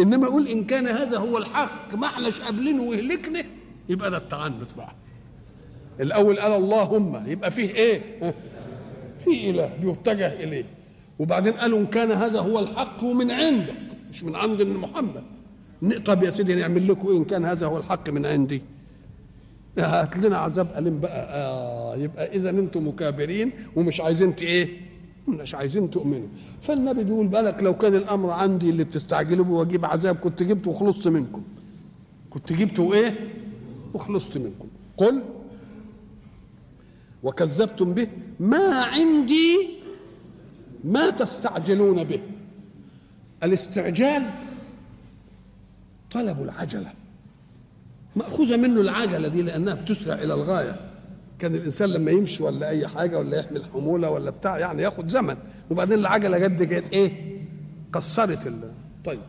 إنما 0.00 0.26
يقول 0.26 0.48
إن 0.48 0.64
كان 0.64 0.86
هذا 0.86 1.18
هو 1.18 1.38
الحق 1.38 1.94
ما 1.94 2.06
احناش 2.06 2.40
قابلينه 2.40 2.82
ويهلكنا. 2.82 3.42
يبقى 3.88 4.10
ده 4.10 4.16
التعنت 4.16 4.74
بقى. 4.76 4.94
الأول 6.00 6.40
قال 6.40 6.52
اللهم 6.52 7.26
يبقى 7.26 7.50
فيه 7.50 7.70
إيه؟ 7.70 8.32
في 9.24 9.50
إله 9.50 9.66
بيتجه 9.82 10.32
إليه. 10.32 10.64
وبعدين 11.18 11.52
قالوا 11.52 11.78
إن 11.78 11.86
كان 11.86 12.10
هذا 12.10 12.40
هو 12.40 12.58
الحق 12.58 13.04
ومن 13.04 13.30
عندك 13.30 13.74
مش 14.10 14.24
من 14.24 14.36
عند 14.36 14.62
محمد. 14.62 15.24
طب 16.04 16.22
يا 16.22 16.30
سيدي 16.30 16.54
نعمل 16.54 16.88
لكم 16.88 17.08
إيه 17.08 17.16
إن 17.18 17.24
كان 17.24 17.44
هذا 17.44 17.66
هو 17.66 17.76
الحق 17.76 18.10
من 18.10 18.26
عندي. 18.26 18.62
هات 19.78 20.16
لنا 20.16 20.36
عذاب 20.36 20.68
أليم 20.78 21.00
بقى. 21.00 21.26
آه 21.34 21.96
يبقى 21.96 22.36
إذا 22.36 22.50
أنتم 22.50 22.88
مكابرين 22.88 23.52
ومش 23.76 24.00
عايزين 24.00 24.34
إيه؟ 24.42 24.80
مش 25.28 25.54
عايزين 25.54 25.90
تؤمنوا. 25.90 26.28
فالنبي 26.62 27.04
بيقول 27.04 27.26
بالك 27.26 27.62
لو 27.62 27.74
كان 27.74 27.94
الأمر 27.94 28.30
عندي 28.30 28.70
اللي 28.70 28.84
بتستعجلوا 28.84 29.44
بيه 29.44 29.52
وأجيب 29.52 29.84
عذاب 29.84 30.16
كنت 30.16 30.42
جبته 30.42 30.70
وخلصت 30.70 31.08
منكم. 31.08 31.42
كنت 32.30 32.52
جبته 32.52 32.92
إيه؟ 32.94 33.14
وخلصت 33.94 34.36
منكم. 34.36 34.68
قل 34.96 35.24
وكذبتم 37.22 37.94
به 37.94 38.08
ما 38.40 38.84
عندي 38.84 39.68
ما 40.84 41.10
تستعجلون 41.10 42.04
به. 42.04 42.20
الاستعجال 43.42 44.22
طلب 46.10 46.42
العجلة. 46.42 46.92
مأخوذة 48.16 48.56
منه 48.56 48.80
العجلة 48.80 49.28
دي 49.28 49.42
لأنها 49.42 49.74
بتسرع 49.74 50.14
إلى 50.14 50.34
الغاية. 50.34 50.80
كان 51.38 51.54
الإنسان 51.54 51.88
لما 51.88 52.10
يمشي 52.10 52.42
ولا 52.42 52.68
أي 52.68 52.88
حاجة 52.88 53.18
ولا 53.18 53.38
يحمل 53.38 53.64
حمولة 53.64 54.10
ولا 54.10 54.30
بتاع 54.30 54.58
يعني 54.58 54.82
ياخد 54.82 55.08
زمن. 55.08 55.36
وبعدين 55.70 55.98
العجلة 55.98 56.38
جد 56.38 56.62
كانت 56.62 56.88
إيه؟ 56.88 57.40
كسرت 57.94 58.46
ال. 58.46 58.72
طيب. 59.04 59.20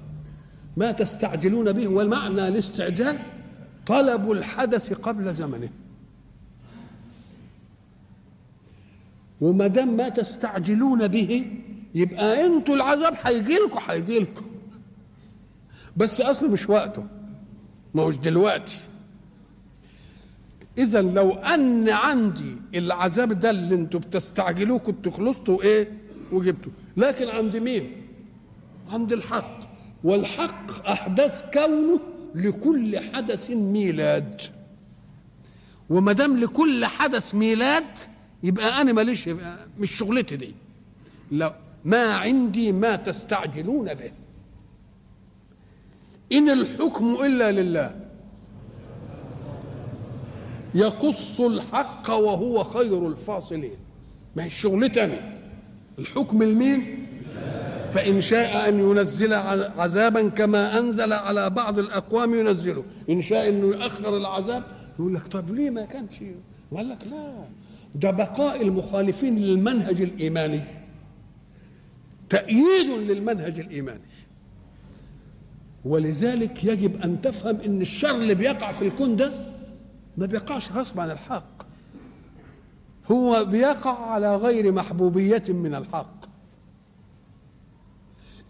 ما 0.78 0.92
تستعجلون 0.92 1.72
به؟ 1.72 1.88
والمعنى 1.88 2.48
الاستعجال 2.48 3.20
طلب 3.88 4.32
الحدث 4.32 4.94
قبل 4.94 5.34
زمنه. 5.34 5.70
وما 9.42 9.68
دام 9.68 9.98
ما 9.98 10.10
تستعجلون 10.10 11.08
به 11.08 11.46
يبقى 11.96 12.46
أنتوا 12.46 12.76
العذاب 12.76 13.14
هيجي 13.24 13.54
لكم 13.54 13.80
هيجي 13.88 14.20
لكم 14.20 14.46
بس 15.98 16.22
اصله 16.22 16.50
مش 16.50 16.70
وقته. 16.70 17.04
ما 17.94 18.04
هوش 18.04 18.16
دلوقتي. 18.16 18.78
اذا 20.78 21.02
لو 21.02 21.34
أن 21.34 21.90
عندي 21.90 22.56
العذاب 22.76 23.34
ده 23.40 23.50
اللي 23.50 23.76
أنتوا 23.76 24.00
بتستعجلوه 24.00 24.80
كنت 24.80 25.10
خلصتوا 25.10 25.62
إيه؟ 25.64 25.92
وجبته. 26.32 26.72
لكن 26.98 27.28
عند 27.28 27.58
مين؟ 27.58 27.92
عند 28.90 29.14
الحق. 29.14 29.60
والحق 30.04 30.88
أحداث 30.88 31.44
كونه 31.54 32.00
لكل 32.36 33.00
حدث 33.14 33.50
ميلاد. 33.50 34.42
وما 35.90 36.12
دام 36.12 36.38
لكل 36.38 36.86
حدث 36.86 37.36
ميلاد 37.36 37.98
يبقى 38.44 38.82
أنا 38.82 38.94
ماليش 38.94 39.30
مش 39.80 39.92
شغلتي 39.92 40.36
دي. 40.36 40.56
لا 41.32 41.56
ما 41.86 42.14
عندي 42.14 42.72
ما 42.72 42.96
تستعجلون 42.96 43.94
به. 43.94 44.12
إن 46.32 46.50
الحكم 46.50 47.18
إلا 47.26 47.52
لله. 47.52 47.96
يقص 50.76 51.42
الحق 51.42 52.10
وهو 52.10 52.64
خير 52.64 53.08
الفاصلين. 53.08 53.78
ما 54.36 54.44
هي 54.44 54.50
شغلتي 54.50 55.04
أنا 55.04 55.38
الحكم 56.00 56.44
لمين؟ 56.44 57.08
فإن 57.94 58.22
شاء 58.22 58.70
أن 58.70 58.80
ينزل 58.80 59.34
عذابا 59.78 60.30
كما 60.30 60.80
أنزل 60.80 61.14
على 61.14 61.50
بعض 61.50 61.80
الأقوام 61.80 62.34
ينزله. 62.34 62.84
إن 63.10 63.22
شاء 63.22 63.50
أنه 63.50 63.68
يؤخر 63.68 64.18
العذاب 64.18 64.64
يقول 65.00 65.16
لك 65.16 65.28
طب 65.28 65.54
ليه 65.54 65.70
ما 65.70 65.86
كانش؟ 65.86 66.16
قال 66.76 66.90
لك 66.90 66.98
لا. 67.12 67.46
ده 67.96 68.12
بقاء 68.12 68.62
المخالفين 68.62 69.36
للمنهج 69.36 70.02
الإيماني. 70.02 70.62
تأييد 72.30 72.90
للمنهج 72.90 73.60
الإيماني. 73.60 74.02
ولذلك 75.88 76.64
يجب 76.64 77.02
أن 77.02 77.22
تفهم 77.22 77.56
أن 77.56 77.82
الشر 77.82 78.16
اللي 78.16 78.36
بيقع 78.36 78.72
في 78.72 78.88
الكون 78.88 79.16
ده 79.16 79.32
ما 80.18 80.26
بيقعش 80.26 80.72
غصب 80.72 81.00
عن 81.00 81.12
الحق. 81.12 81.68
هو 83.12 83.46
بيقع 83.46 84.12
على 84.12 84.36
غير 84.36 84.72
محبوبية 84.72 85.44
من 85.50 85.76
الحق. 85.76 86.26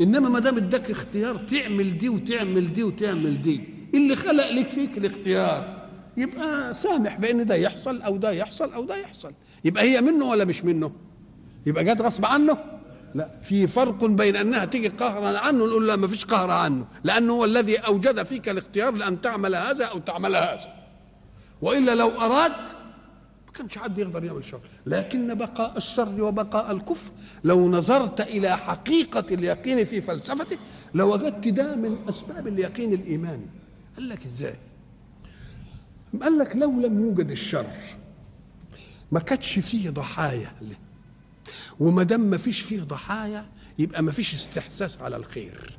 إنما 0.01 0.29
ما 0.29 0.39
دام 0.39 0.57
إداك 0.57 0.91
اختيار 0.91 1.37
تعمل 1.37 1.97
دي 1.97 2.09
وتعمل 2.09 2.73
دي 2.73 2.83
وتعمل 2.83 3.41
دي 3.41 3.61
اللي 3.93 4.15
خلق 4.15 4.51
لك 4.51 4.67
فيك 4.67 4.97
الاختيار؟ 4.97 5.87
يبقى 6.17 6.73
سامح 6.73 7.19
بإن 7.19 7.45
ده 7.45 7.55
يحصل 7.55 8.01
أو 8.01 8.17
ده 8.17 8.31
يحصل 8.31 8.73
أو 8.73 8.85
ده 8.85 8.95
يحصل. 8.95 9.31
يبقى 9.65 9.83
هي 9.83 10.01
منه 10.01 10.25
ولا 10.25 10.45
مش 10.45 10.63
منه؟ 10.65 10.91
يبقى 11.65 11.85
جت 11.85 12.01
غصب 12.01 12.25
عنه؟ 12.25 12.57
لا 13.17 13.29
في 13.41 13.67
فرق 13.67 14.05
بين 14.05 14.35
أنها 14.35 14.65
تيجي 14.65 14.87
قهرا 14.87 15.37
عنه 15.39 15.65
نقول 15.65 15.87
لا 15.87 15.95
ما 15.95 16.07
فيش 16.07 16.25
قهر 16.25 16.51
عنه 16.51 16.87
لأنه 17.03 17.33
هو 17.33 17.45
الذي 17.45 17.77
أوجد 17.77 18.23
فيك 18.23 18.49
الاختيار 18.49 18.93
لأن 18.93 19.21
تعمل 19.21 19.55
هذا 19.55 19.85
أو 19.85 19.99
تعمل 19.99 20.35
هذا. 20.35 20.73
وإلا 21.61 21.95
لو 21.95 22.09
أراد 22.09 22.51
ما 23.47 23.51
كانش 23.53 23.77
حد 23.77 23.97
يقدر 23.97 24.23
يعمل 24.23 24.43
شر. 24.45 24.59
لكن 24.85 25.33
بقاء 25.35 25.77
الشر 25.77 26.21
وبقاء 26.23 26.71
الكفر 26.71 27.11
لو 27.43 27.69
نظرت 27.69 28.21
إلى 28.21 28.57
حقيقة 28.57 29.25
اليقين 29.31 29.85
في 29.85 30.01
فلسفته 30.01 30.57
لوجدت 30.93 31.47
ده 31.47 31.75
من 31.75 31.97
أسباب 32.09 32.47
اليقين 32.47 32.93
الإيماني. 32.93 33.47
قال 33.95 34.09
لك 34.09 34.25
إزاي؟ 34.25 34.55
قال 36.21 36.37
لك 36.37 36.55
لو 36.55 36.71
لم 36.79 37.03
يوجد 37.03 37.31
الشر 37.31 37.67
ما 39.11 39.19
كانش 39.19 39.59
فيه 39.59 39.89
ضحايا 39.89 40.51
له 40.61 40.75
وما 41.79 42.03
دام 42.03 42.21
ما 42.21 42.37
فيش 42.37 42.61
فيه 42.61 42.81
ضحايا 42.81 43.45
يبقى 43.79 44.03
ما 44.03 44.11
فيش 44.11 44.33
استحساس 44.33 44.97
على 44.97 45.15
الخير. 45.15 45.77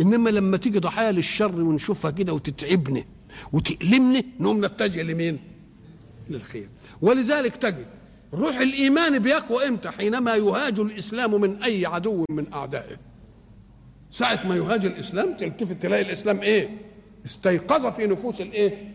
إنما 0.00 0.30
لما 0.30 0.56
تيجي 0.56 0.78
ضحايا 0.78 1.12
للشر 1.12 1.60
ونشوفها 1.60 2.10
كده 2.10 2.32
وتتعبنا 2.32 3.04
وتألمنا 3.52 4.22
نقوم 4.40 4.64
نتجه 4.64 5.02
لمين؟ 5.02 5.38
للخير. 6.30 6.68
ولذلك 7.02 7.56
تجد 7.56 7.86
روح 8.34 8.56
الإيمان 8.56 9.18
بيقوى 9.18 9.68
إمتى؟ 9.68 9.90
حينما 9.90 10.34
يهاج 10.34 10.80
الإسلام 10.80 11.40
من 11.40 11.62
أي 11.62 11.86
عدو 11.86 12.24
من 12.30 12.52
أعدائه. 12.52 12.96
ساعة 14.10 14.46
ما 14.46 14.56
يهاج 14.56 14.86
الإسلام 14.86 15.36
تلتفت 15.36 15.82
تلاقي 15.82 16.02
الإسلام 16.02 16.40
إيه؟ 16.40 16.78
استيقظ 17.26 17.86
في 17.86 18.06
نفوس 18.06 18.40
الإيه؟ 18.40 18.94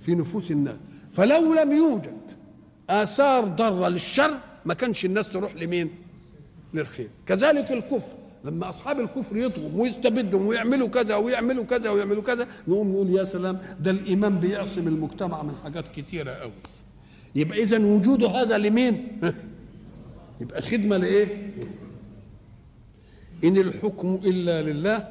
في 0.00 0.14
نفوس 0.14 0.50
الناس. 0.50 0.76
فلو 1.12 1.54
لم 1.54 1.72
يوجد 1.72 2.32
آثار 2.90 3.44
ضارة 3.44 3.88
للشر 3.88 4.38
ما 4.66 4.74
كانش 4.74 5.04
الناس 5.04 5.30
تروح 5.30 5.54
لمين؟ 5.54 5.90
للخير. 6.74 7.08
كذلك 7.26 7.72
الكفر. 7.72 8.16
لما 8.44 8.68
أصحاب 8.68 9.00
الكفر 9.00 9.36
يطغوا 9.36 9.70
ويستبدوا 9.74 10.48
ويعملوا 10.48 10.88
كذا 10.88 11.16
ويعملوا 11.16 11.64
كذا 11.64 11.90
ويعملوا 11.90 12.22
كذا 12.22 12.46
نقوم 12.68 12.92
نقول 12.92 13.10
يا 13.10 13.24
سلام 13.24 13.58
ده 13.80 13.90
الايمان 13.90 14.38
بيعصم 14.38 14.88
المجتمع 14.88 15.42
من 15.42 15.54
حاجات 15.64 15.84
كتيرة 15.88 16.30
قوي 16.30 16.52
يبقى 17.34 17.62
إذا 17.62 17.78
وجود 17.78 18.24
هذا 18.24 18.58
لمين؟ 18.58 19.20
يبقى 20.40 20.62
خدمة 20.62 20.96
لإيه؟ 20.96 21.54
إن 23.44 23.56
الحكم 23.56 24.20
إلا 24.24 24.62
لله 24.62 25.08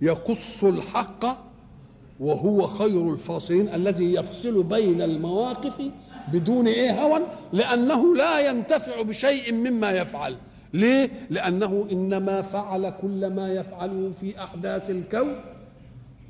يقص 0.00 0.64
الحق 0.64 1.48
وهو 2.20 2.66
خير 2.66 3.12
الفاصلين 3.12 3.74
الذي 3.74 4.14
يفصل 4.14 4.62
بين 4.62 5.02
المواقف 5.02 5.90
بدون 6.32 6.66
إيه 6.66 7.02
هوى؟ 7.02 7.22
لأنه 7.52 8.16
لا 8.16 8.50
ينتفع 8.50 9.02
بشيء 9.02 9.54
مما 9.54 9.90
يفعل. 9.90 10.36
ليه؟ 10.74 11.10
لأنه 11.30 11.88
إنما 11.92 12.42
فعل 12.42 12.90
كل 12.90 13.32
ما 13.34 13.52
يفعله 13.52 14.12
في 14.20 14.42
أحداث 14.42 14.90
الكون 14.90 15.40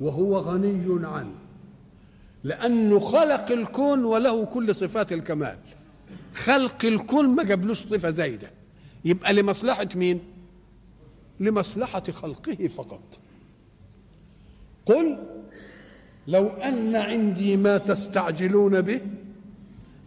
وهو 0.01 0.37
غني 0.37 1.07
عنه. 1.07 1.35
لأنه 2.43 2.99
خلق 2.99 3.51
الكون 3.51 4.05
وله 4.05 4.45
كل 4.45 4.75
صفات 4.75 5.13
الكمال. 5.13 5.57
خلق 6.33 6.85
الكون 6.85 7.27
ما 7.27 7.43
جابلوش 7.43 7.79
صفة 7.83 8.09
زايدة. 8.09 8.51
يبقى 9.05 9.33
لمصلحة 9.33 9.87
مين؟ 9.95 10.19
لمصلحة 11.39 12.03
خلقه 12.11 12.67
فقط. 12.67 13.19
قل 14.85 15.17
لو 16.27 16.47
أن 16.47 16.95
عندي 16.95 17.57
ما 17.57 17.77
تستعجلون 17.77 18.81
به 18.81 19.01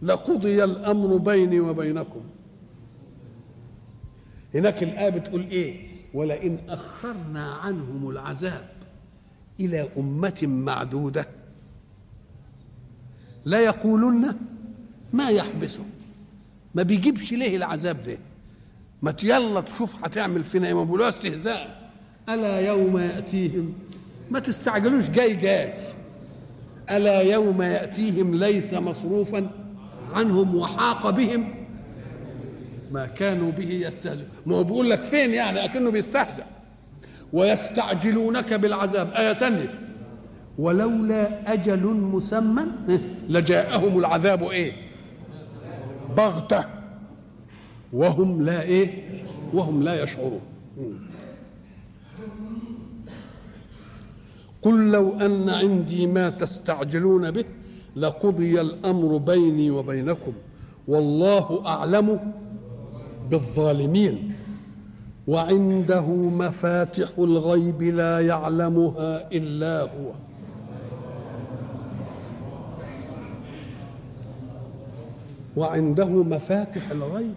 لقضي 0.03 0.63
الأمر 0.63 1.17
بيني 1.17 1.59
وبينكم. 1.59 2.21
هناك 4.55 4.83
الآية 4.83 5.09
بتقول 5.09 5.41
إيه؟ 5.41 5.87
ولئن 6.13 6.59
أخرنا 6.69 7.53
عنهم 7.53 8.09
العذاب 8.09 8.69
إلى 9.59 9.89
أمة 9.97 10.43
معدودة 10.43 11.27
لا 13.45 13.59
يقولن 13.59 14.35
ما 15.13 15.29
يحبسه. 15.29 15.83
ما 16.75 16.83
بيجيبش 16.83 17.33
ليه 17.33 17.57
العذاب 17.57 18.03
ده؟ 18.03 18.17
ما 19.01 19.15
يلا 19.23 19.61
تشوف 19.61 20.05
هتعمل 20.05 20.43
فينا 20.43 20.67
إيه؟ 20.67 20.73
ما 20.73 20.83
بيقولوها 20.83 21.09
استهزاء. 21.09 21.91
ألا 22.29 22.59
يوم 22.59 22.97
يأتيهم؟ 22.97 23.73
ما 24.31 24.39
تستعجلوش 24.39 25.09
جاي 25.09 25.33
جاي. 25.33 25.73
ألا 26.91 27.21
يوم 27.21 27.61
يأتيهم 27.61 28.35
ليس 28.35 28.73
مصروفا 28.73 29.62
عنهم 30.13 30.55
وحاق 30.55 31.09
بهم 31.09 31.53
ما 32.91 33.05
كانوا 33.05 33.51
به 33.51 33.69
يستهزئون. 33.73 34.29
ما 34.45 34.55
هو 34.55 34.63
بيقول 34.63 34.89
لك 34.89 35.03
فين 35.03 35.33
يعني؟ 35.33 35.65
أكنه 35.65 35.91
بيستهزأ. 35.91 36.45
ويستعجلونك 37.33 38.53
بالعذاب. 38.53 39.11
آية 39.11 39.33
تانية. 39.33 39.79
ولولا 40.57 41.53
أجل 41.53 41.85
مسمى 41.85 42.63
لجاءهم 43.29 43.99
العذاب 43.99 44.43
إيه؟ 44.43 44.73
بغتة. 46.17 46.65
وهم 47.93 48.41
لا 48.41 48.61
إيه؟ 48.61 49.09
وهم 49.53 49.83
لا 49.83 50.03
يشعرون. 50.03 50.41
قل 54.61 54.91
لو 54.91 55.19
أن 55.19 55.49
عندي 55.49 56.07
ما 56.07 56.29
تستعجلون 56.29 57.31
به 57.31 57.45
لقضي 57.95 58.61
الأمر 58.61 59.17
بيني 59.17 59.71
وبينكم 59.71 60.33
والله 60.87 61.63
أعلم 61.65 62.33
بالظالمين 63.29 64.33
وعنده 65.27 66.05
مفاتح 66.15 67.09
الغيب 67.17 67.81
لا 67.81 68.19
يعلمها 68.27 69.31
إلا 69.31 69.81
هو. 69.81 70.11
وعنده 75.57 76.05
مفاتح 76.05 76.91
الغيب. 76.91 77.35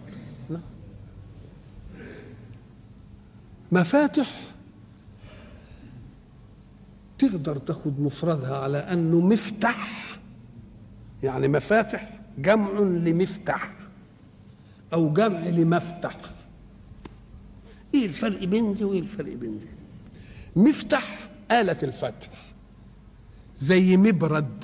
مفاتح 3.71 4.41
تقدر 7.19 7.57
تاخد 7.57 7.99
مفردها 7.99 8.57
على 8.57 8.77
أنه 8.77 9.19
مفتح 9.19 10.06
يعني 11.23 11.47
مفاتح 11.47 12.19
جمع 12.37 12.79
لمفتح 12.79 13.71
أو 14.93 15.13
جمع 15.13 15.39
لمفتح 15.39 16.17
إيه 17.93 18.05
الفرق 18.05 18.43
بين 18.43 18.73
دي 18.73 18.83
وإيه 18.83 18.99
الفرق 18.99 19.33
بين 19.33 19.59
دي 19.59 19.65
مفتح 20.55 21.29
آلة 21.51 21.77
الفتح 21.83 22.29
زي 23.59 23.97
مبرد. 23.97 24.63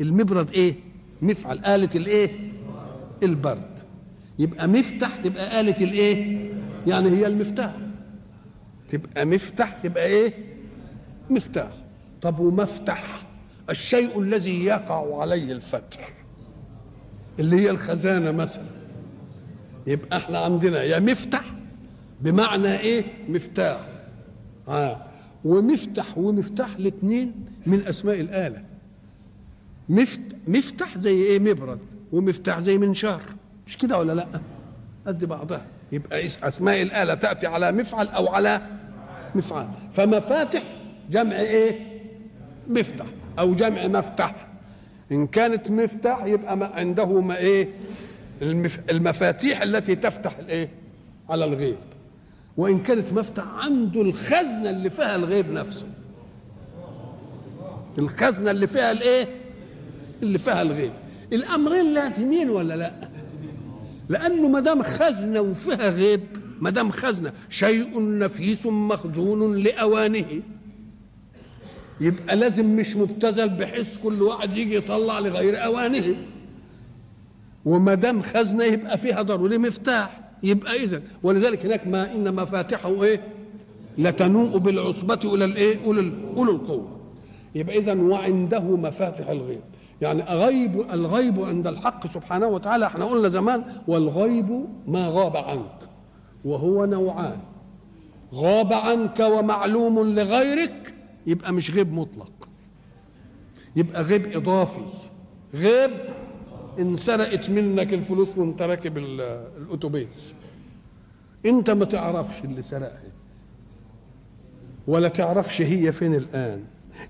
المبرد 0.00 0.50
إيه؟ 0.50 0.74
مفعل. 1.22 1.64
آلة 1.64 1.88
الإيه؟ 1.94 2.30
البرد. 3.22 3.78
يبقى 4.38 4.68
مفتح 4.68 5.16
تبقى 5.16 5.60
آلة 5.60 5.74
الإيه؟ 5.80 6.50
يعني 6.86 7.08
هي 7.10 7.26
المفتاح. 7.26 7.74
تبقى 8.88 9.24
مفتح 9.26 9.72
تبقى 9.82 10.06
إيه؟ 10.06 10.34
مفتاح. 11.30 11.70
طب 12.22 12.38
ومفتح 12.40 13.26
الشيء 13.70 14.20
الذي 14.20 14.64
يقع 14.64 15.20
عليه 15.20 15.52
الفتح 15.52 16.10
اللي 17.40 17.60
هي 17.60 17.70
الخزانة 17.70 18.30
مثلا. 18.30 18.64
يبقى 19.86 20.16
إحنا 20.16 20.38
عندنا 20.38 20.82
يا 20.82 20.98
مفتح 21.00 21.44
بمعنى 22.20 22.78
إيه؟ 22.78 23.04
مفتاح. 23.28 23.80
آه. 24.68 25.02
ومفتح 25.44 26.18
ومفتاح 26.18 26.76
الاثنين 26.78 27.32
من 27.66 27.86
أسماء 27.86 28.20
الآلة. 28.20 28.62
مفت 29.88 30.20
مفتح 30.46 30.98
زي 30.98 31.22
إيه؟ 31.22 31.38
مبرد. 31.38 31.78
ومفتاح 32.12 32.58
زي 32.58 32.78
منشار 32.78 33.22
مش 33.66 33.78
كده 33.78 33.98
ولا 33.98 34.12
لأ؟ 34.12 34.26
قد 35.06 35.24
بعضها. 35.24 35.62
يبقى 35.92 36.26
أسماء 36.26 36.82
الآلة 36.82 37.14
تأتي 37.14 37.46
على 37.46 37.72
مفعل 37.72 38.08
أو 38.08 38.28
على 38.28 38.62
مفعل. 39.34 39.68
فمفاتح 39.92 40.62
جمع 41.10 41.40
إيه؟ 41.40 42.00
مفتح 42.68 43.06
أو 43.38 43.54
جمع 43.54 43.86
مفتح 43.86 44.46
إن 45.12 45.26
كانت 45.26 45.70
مفتاح 45.70 46.24
يبقى 46.24 46.56
ما 46.56 46.66
عنده 46.66 47.20
ما 47.20 47.36
إيه؟ 47.36 47.68
المف... 48.42 48.80
المفاتيح 48.90 49.62
التي 49.62 49.94
تفتح 49.94 50.38
الإيه؟ 50.38 50.68
على 51.28 51.44
الغيب. 51.44 51.76
وإن 52.56 52.78
كانت 52.82 53.12
مفتح 53.12 53.44
عنده 53.54 54.02
الخزنة 54.02 54.70
اللي 54.70 54.90
فيها 54.90 55.16
الغيب 55.16 55.50
نفسه. 55.50 55.86
الخزنة 57.98 58.50
اللي 58.50 58.66
فيها 58.66 58.92
الإيه؟ 58.92 59.28
اللي 60.22 60.38
فيها 60.38 60.62
الغيب. 60.62 60.92
الأمرين 61.32 61.94
لازمين 61.94 62.50
ولا 62.50 62.74
لأ؟ 62.76 62.92
لأنه 64.08 64.48
ما 64.48 64.60
دام 64.60 64.82
خزنة 64.82 65.40
وفيها 65.40 65.88
غيب 65.88 66.20
ما 66.60 66.70
دام 66.70 66.90
خزنة 66.90 67.32
شيء 67.50 68.18
نفيس 68.18 68.66
مخزون 68.66 69.56
لأوانه. 69.56 70.42
يبقى 72.00 72.36
لازم 72.36 72.76
مش 72.76 72.96
مبتذل 72.96 73.48
بحيث 73.48 73.98
كل 73.98 74.22
واحد 74.22 74.56
يجي 74.56 74.74
يطلع 74.76 75.18
لغير 75.18 75.64
أوانه 75.64 76.16
وما 77.64 77.94
دام 77.94 78.22
خزنة 78.22 78.64
يبقى 78.64 78.98
فيها 78.98 79.22
ضروري 79.22 79.58
مفتاح 79.58 80.20
يبقى 80.42 80.76
اذا 80.76 81.02
ولذلك 81.22 81.66
هناك 81.66 81.86
ما 81.86 82.14
إن 82.14 82.34
مفاتحه 82.34 83.02
إيه 83.02 83.20
لتنوء 83.98 84.58
بالعصبة 84.58 85.18
إلى 85.24 85.44
الإيه؟ 85.44 85.84
أولي 85.86 86.12
أولي 86.36 86.50
القوة. 86.50 86.88
يبقى 87.54 87.78
إذا 87.78 87.94
وعنده 87.94 88.60
مفاتح 88.60 89.28
الغيب. 89.28 89.60
يعني 90.00 90.22
غيب 90.22 90.80
الغيب 90.92 91.40
عند 91.40 91.66
الحق 91.66 92.06
سبحانه 92.14 92.46
وتعالى 92.46 92.86
إحنا 92.86 93.04
قلنا 93.04 93.28
زمان 93.28 93.64
والغيب 93.88 94.64
ما 94.86 95.06
غاب 95.08 95.36
عنك 95.36 95.78
وهو 96.44 96.84
نوعان 96.84 97.38
غاب 98.34 98.72
عنك 98.72 99.20
ومعلوم 99.20 100.14
لغيرك 100.14 100.94
يبقى 101.28 101.52
مش 101.52 101.70
غيب 101.70 101.92
مطلق. 101.92 102.48
يبقى 103.76 104.02
غيب 104.02 104.36
إضافي. 104.36 104.80
غيب 105.54 105.90
انسرقت 106.78 107.50
منك 107.50 107.92
الفلوس 107.94 108.38
وانت 108.38 108.62
راكب 108.62 108.98
الأتوبيس. 108.98 110.34
أنت 111.46 111.70
ما 111.70 111.84
تعرفش 111.84 112.44
اللي 112.44 112.62
سرقها 112.62 113.02
ولا 114.86 115.08
تعرفش 115.08 115.62
هي 115.62 115.92
فين 115.92 116.14
الآن. 116.14 116.64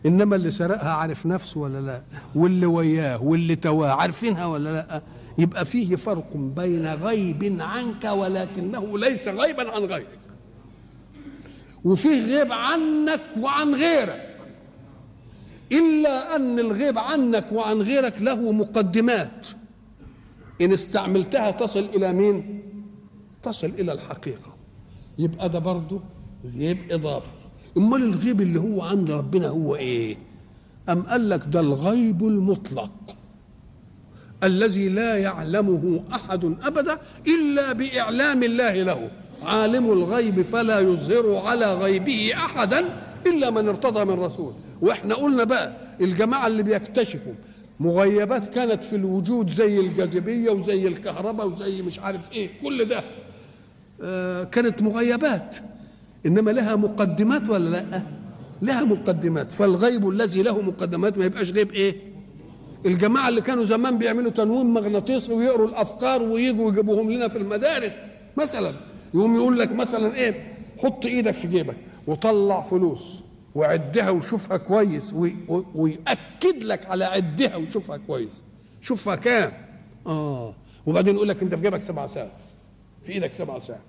إنما 0.06 0.36
اللي 0.36 0.50
سرقها 0.50 0.92
عارف 0.92 1.26
نفسه 1.26 1.60
ولا 1.60 1.80
لا؟ 1.80 2.02
واللي 2.34 2.66
وياه 2.66 3.22
واللي 3.22 3.56
تواه 3.56 3.90
عارفينها 3.90 4.46
ولا 4.46 4.72
لا؟ 4.72 5.02
يبقى 5.38 5.64
فيه 5.66 5.96
فرق 5.96 6.36
بين 6.36 6.86
غيب 6.86 7.56
عنك 7.60 8.04
ولكنه 8.04 8.98
ليس 8.98 9.28
غيبا 9.28 9.70
عن 9.70 9.82
غيرك. 9.82 10.18
وفيه 11.84 12.26
غيب 12.26 12.52
عنك 12.52 13.20
وعن 13.40 13.74
غيرك. 13.74 14.36
إلا 15.72 16.36
أن 16.36 16.58
الغيب 16.58 16.98
عنك 16.98 17.52
وعن 17.52 17.76
غيرك 17.76 18.22
له 18.22 18.52
مقدمات. 18.52 19.48
إن 20.60 20.72
استعملتها 20.72 21.50
تصل 21.50 21.88
إلى 21.94 22.12
مين؟ 22.12 22.62
تصل 23.42 23.66
إلى 23.66 23.92
الحقيقة. 23.92 24.54
يبقى 25.18 25.48
ده 25.48 25.58
برضه 25.58 26.00
غيب 26.56 26.78
إضافي. 26.90 27.26
أمال 27.76 28.02
الغيب 28.02 28.40
اللي 28.40 28.60
هو 28.60 28.82
عند 28.82 29.10
ربنا 29.10 29.48
هو 29.48 29.76
إيه؟ 29.76 30.16
أم 30.88 31.02
قال 31.02 31.28
لك 31.28 31.42
ده 31.46 31.60
الغيب 31.60 32.26
المطلق. 32.26 32.90
الذي 34.42 34.88
لا 34.88 35.16
يعلمه 35.16 36.04
أحد 36.12 36.44
أبدا 36.44 36.98
إلا 37.26 37.72
بإعلام 37.72 38.42
الله 38.42 38.82
له. 38.82 39.10
عالم 39.42 39.92
الغيب 39.92 40.42
فلا 40.42 40.80
يظهر 40.80 41.36
على 41.46 41.74
غيبه 41.74 42.32
أحدا 42.34 42.84
إلا 43.26 43.50
من 43.50 43.68
ارتضى 43.68 44.04
من 44.04 44.20
رسول. 44.20 44.52
وإحنا 44.80 45.14
قلنا 45.14 45.44
بقى 45.44 45.72
الجماعة 46.00 46.46
اللي 46.46 46.62
بيكتشفوا 46.62 47.32
مغيبات 47.80 48.54
كانت 48.54 48.84
في 48.84 48.96
الوجود 48.96 49.50
زي 49.50 49.80
الجاذبية 49.80 50.50
وزي 50.50 50.88
الكهرباء 50.88 51.48
وزي 51.48 51.82
مش 51.82 51.98
عارف 51.98 52.32
إيه 52.32 52.50
كل 52.62 52.84
ده. 52.84 53.02
آه 54.02 54.44
كانت 54.44 54.82
مغيبات. 54.82 55.56
إنما 56.26 56.50
لها 56.50 56.76
مقدمات 56.76 57.48
ولا 57.48 57.68
لأ؟ 57.68 58.02
لها 58.62 58.84
مقدمات. 58.84 59.52
فالغيب 59.52 60.08
الذي 60.08 60.42
له 60.42 60.60
مقدمات 60.60 61.18
ما 61.18 61.24
يبقاش 61.24 61.50
غيب 61.50 61.72
إيه؟ 61.72 61.96
الجماعة 62.86 63.28
اللي 63.28 63.40
كانوا 63.40 63.64
زمان 63.64 63.98
بيعملوا 63.98 64.30
تنويم 64.30 64.74
مغناطيسي 64.74 65.32
ويقروا 65.32 65.68
الأفكار 65.68 66.22
ويجوا 66.22 66.70
يجيبوهم 66.72 67.10
لنا 67.10 67.28
في 67.28 67.38
المدارس 67.38 67.92
مثلا. 68.36 68.74
يقوم 69.14 69.34
يقول 69.34 69.58
لك 69.58 69.72
مثلا 69.72 70.14
إيه 70.14 70.44
حط 70.82 71.06
إيدك 71.06 71.34
في 71.34 71.48
جيبك 71.48 71.76
وطلع 72.06 72.60
فلوس 72.60 73.22
وعدها 73.54 74.10
وشوفها 74.10 74.56
كويس 74.56 75.14
ويأكد 75.74 76.62
لك 76.62 76.86
على 76.86 77.04
عدها 77.04 77.56
وشوفها 77.56 77.96
كويس. 77.96 78.32
شوفها 78.80 79.16
كام؟ 79.16 79.52
آه. 80.06 80.54
وبعدين 80.86 81.14
يقول 81.14 81.28
لك 81.28 81.42
أنت 81.42 81.54
في 81.54 81.62
جيبك 81.62 81.80
سبع 81.80 82.06
ساعات 82.06 82.32
في 83.04 83.12
إيدك 83.12 83.32
سبع 83.32 83.58
ساعات 83.58 83.80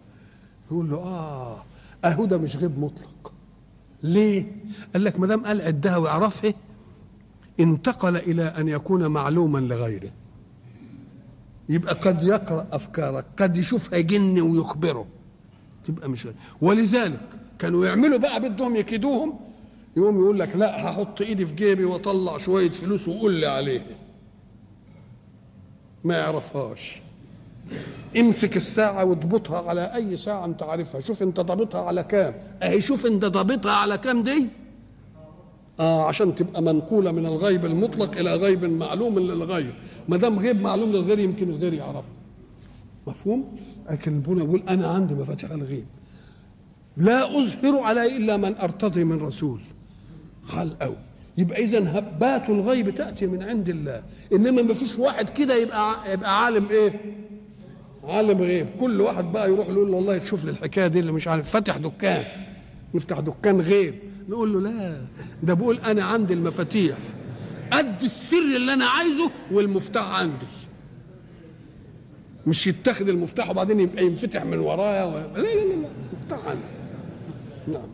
يقول 0.72 0.90
له 0.90 0.98
آه 0.98 1.64
أهو 2.06 2.26
ده 2.26 2.38
مش 2.38 2.56
غيب 2.58 2.80
مطلق. 2.80 3.34
ليه؟ 4.04 4.46
قال 4.94 5.04
لك 5.04 5.20
ما 5.20 5.28
دام 5.28 5.46
قال 5.46 5.62
عدها 5.62 5.98
ويعرفها 5.98 6.54
انتقل 7.60 8.16
إلى 8.16 8.44
أن 8.44 8.68
يكون 8.68 9.08
معلوما 9.08 9.60
لغيره. 9.60 10.12
يبقى 11.70 11.94
قد 11.94 12.24
يقرأ 12.24 12.68
أفكارك 12.72 13.26
قد 13.38 13.58
يشوفها 13.58 14.00
جن 14.00 14.42
ويخبره. 14.42 15.06
تبقى 15.88 16.10
مش. 16.10 16.28
ولذلك 16.62 17.20
كانوا 17.60 17.86
يعملوا 17.86 18.18
بقى 18.18 18.40
بدهم 18.42 18.76
يكيدوهم 18.76 19.40
يقوم 19.98 20.20
يقول 20.20 20.40
لك 20.40 20.56
لا 20.56 20.90
هحط 20.90 21.22
إيدي 21.22 21.46
في 21.46 21.54
جيبي 21.56 21.86
وأطلع 21.86 22.38
شوية 22.38 22.70
فلوس 22.70 23.08
وقول 23.08 23.34
لي 23.34 23.48
عليه. 23.48 23.86
ما 26.04 26.18
يعرفهاش. 26.18 27.02
امسك 28.20 28.58
الساعة 28.58 29.06
واضبطها 29.06 29.70
على 29.70 29.96
أي 29.96 30.18
ساعة 30.18 30.46
أنت 30.46 30.64
عارفها، 30.64 31.02
شوف 31.02 31.24
أنت 31.24 31.40
ضابطها 31.40 31.82
على 31.82 32.04
كام، 32.04 32.34
أهي 32.64 32.82
شوف 32.82 33.06
أنت 33.06 33.26
ضابطها 33.26 33.72
على 33.72 33.98
كام 33.98 34.24
دي؟ 34.24 34.48
آه 35.80 36.08
عشان 36.08 36.36
تبقى 36.36 36.62
منقولة 36.62 37.12
من 37.12 37.26
الغيب 37.26 37.66
المطلق 37.66 38.18
إلى 38.18 38.36
غيب 38.36 38.66
معلوم 38.66 39.20
للغير 39.20 39.74
ما 40.10 40.17
دام 40.17 40.39
غيب 40.39 40.62
معلوم 40.62 40.91
للغير 40.91 41.19
يمكن 41.19 41.50
الغير 41.50 41.74
يعرفه 41.74 42.13
مفهوم؟ 43.08 43.60
لكن 43.89 44.17
ربنا 44.17 44.43
يقول 44.43 44.63
أنا 44.69 44.88
عندي 44.88 45.15
مفاتيح 45.15 45.52
الغيب. 45.52 45.86
لا 46.98 47.39
أظهر 47.39 47.80
علي 47.80 48.17
إلا 48.17 48.38
من 48.38 48.56
أرتضي 48.56 49.04
من 49.04 49.17
رسول. 49.22 49.60
حال 50.48 50.80
قوي 50.80 50.95
يبقى 51.38 51.63
اذا 51.63 52.00
هبات 52.00 52.50
الغيب 52.50 52.95
تأتي 52.95 53.28
من 53.28 53.43
عند 53.43 53.69
الله. 53.69 54.04
إنما 54.34 54.62
ما 54.62 54.74
فيش 54.74 55.00
واحد 55.00 55.30
كده 55.30 55.56
يبقى 55.56 56.13
يبقى 56.13 56.45
عالم 56.45 56.67
إيه؟ 56.69 56.93
عالم 58.04 58.38
غيب. 58.38 58.67
كل 58.80 59.02
واحد 59.02 59.32
بقى 59.32 59.52
يروح 59.52 59.67
يقول 59.67 59.91
له 59.91 59.95
والله 59.98 60.17
تشوف 60.17 60.45
لي 60.45 60.52
الحكاية 60.52 60.88
دي 60.88 61.00
اللي 61.00 61.12
مش 61.12 61.28
عارف. 61.28 61.50
فتح 61.50 61.78
دكان. 61.78 62.26
نفتح 62.93 63.19
دكان 63.19 63.62
غيب. 63.62 63.95
نقول 64.30 64.54
له 64.54 64.62
لا. 64.62 65.02
ده 65.43 65.54
بقول 65.54 65.78
أنا 65.78 66.04
عندي 66.04 66.34
المفاتيح. 66.34 66.98
قد 67.72 68.04
السر 68.04 68.56
اللي 68.56 68.74
أنا 68.74 68.86
عايزه 68.86 69.32
والمفتاح 69.52 70.20
عندي. 70.20 70.46
مش 72.48 72.68
يتخذ 72.68 73.10
المفتاح 73.10 73.50
وبعدين 73.50 73.80
يبقى 73.80 74.06
ينفتح 74.06 74.44
من 74.44 74.60
ورايا 74.60 75.04
و... 75.04 75.12
لا 75.12 75.42
لا 75.42 75.42
لا 75.42 75.74
لا 75.74 75.88
المفتاح 76.14 76.48
عندي. 76.48 76.62
نعم. 77.68 77.90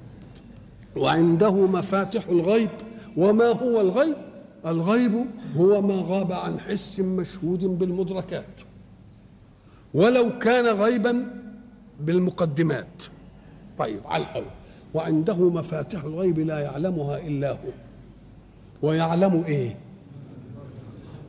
وعنده 0.96 1.52
مفاتح 1.52 2.28
الغيب. 2.28 2.70
وما 3.18 3.46
هو 3.46 3.82
الغيب؟ 3.82 4.16
الغيب 4.66 5.26
هو 5.58 5.82
ما 5.82 6.04
غاب 6.08 6.32
عن 6.32 6.60
حس 6.60 7.00
مشهود 7.00 7.64
بالمدركات. 7.64 8.62
ولو 9.94 10.40
كان 10.40 10.66
غيبا 10.66 11.26
بالمقدمات. 12.00 13.04
طيب 13.78 14.00
على 14.06 14.24
الأول. 14.24 14.46
وعنده 14.94 15.50
مفاتح 15.50 16.04
الغيب 16.04 16.40
لا 16.40 16.60
يعلمها 16.60 17.18
إلا 17.18 17.52
هو. 17.52 17.85
ويعلم 18.82 19.44
إيه؟ 19.48 19.78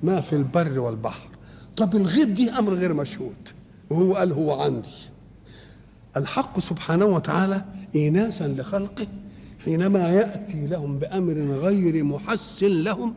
ما 0.03 0.21
في 0.21 0.33
البر 0.33 0.79
والبحر. 0.79 1.29
طب 1.77 1.97
الغيب 1.97 2.35
دي 2.35 2.51
أمر 2.51 2.75
غير 2.75 2.95
مشهود. 2.95 3.49
وهو 3.91 4.15
قال 4.15 4.33
هو 4.33 4.61
عندي. 4.63 4.89
الحق 6.17 6.61
سبحانه 6.61 7.05
وتعالى 7.05 7.65
ايناسا 7.95 8.49
لخلقه 8.49 9.07
حينما 9.65 10.09
يأتي 10.09 10.67
لهم 10.67 10.99
بأمر 10.99 11.33
غير 11.33 12.05
محس 12.05 12.63
لهم 12.63 13.15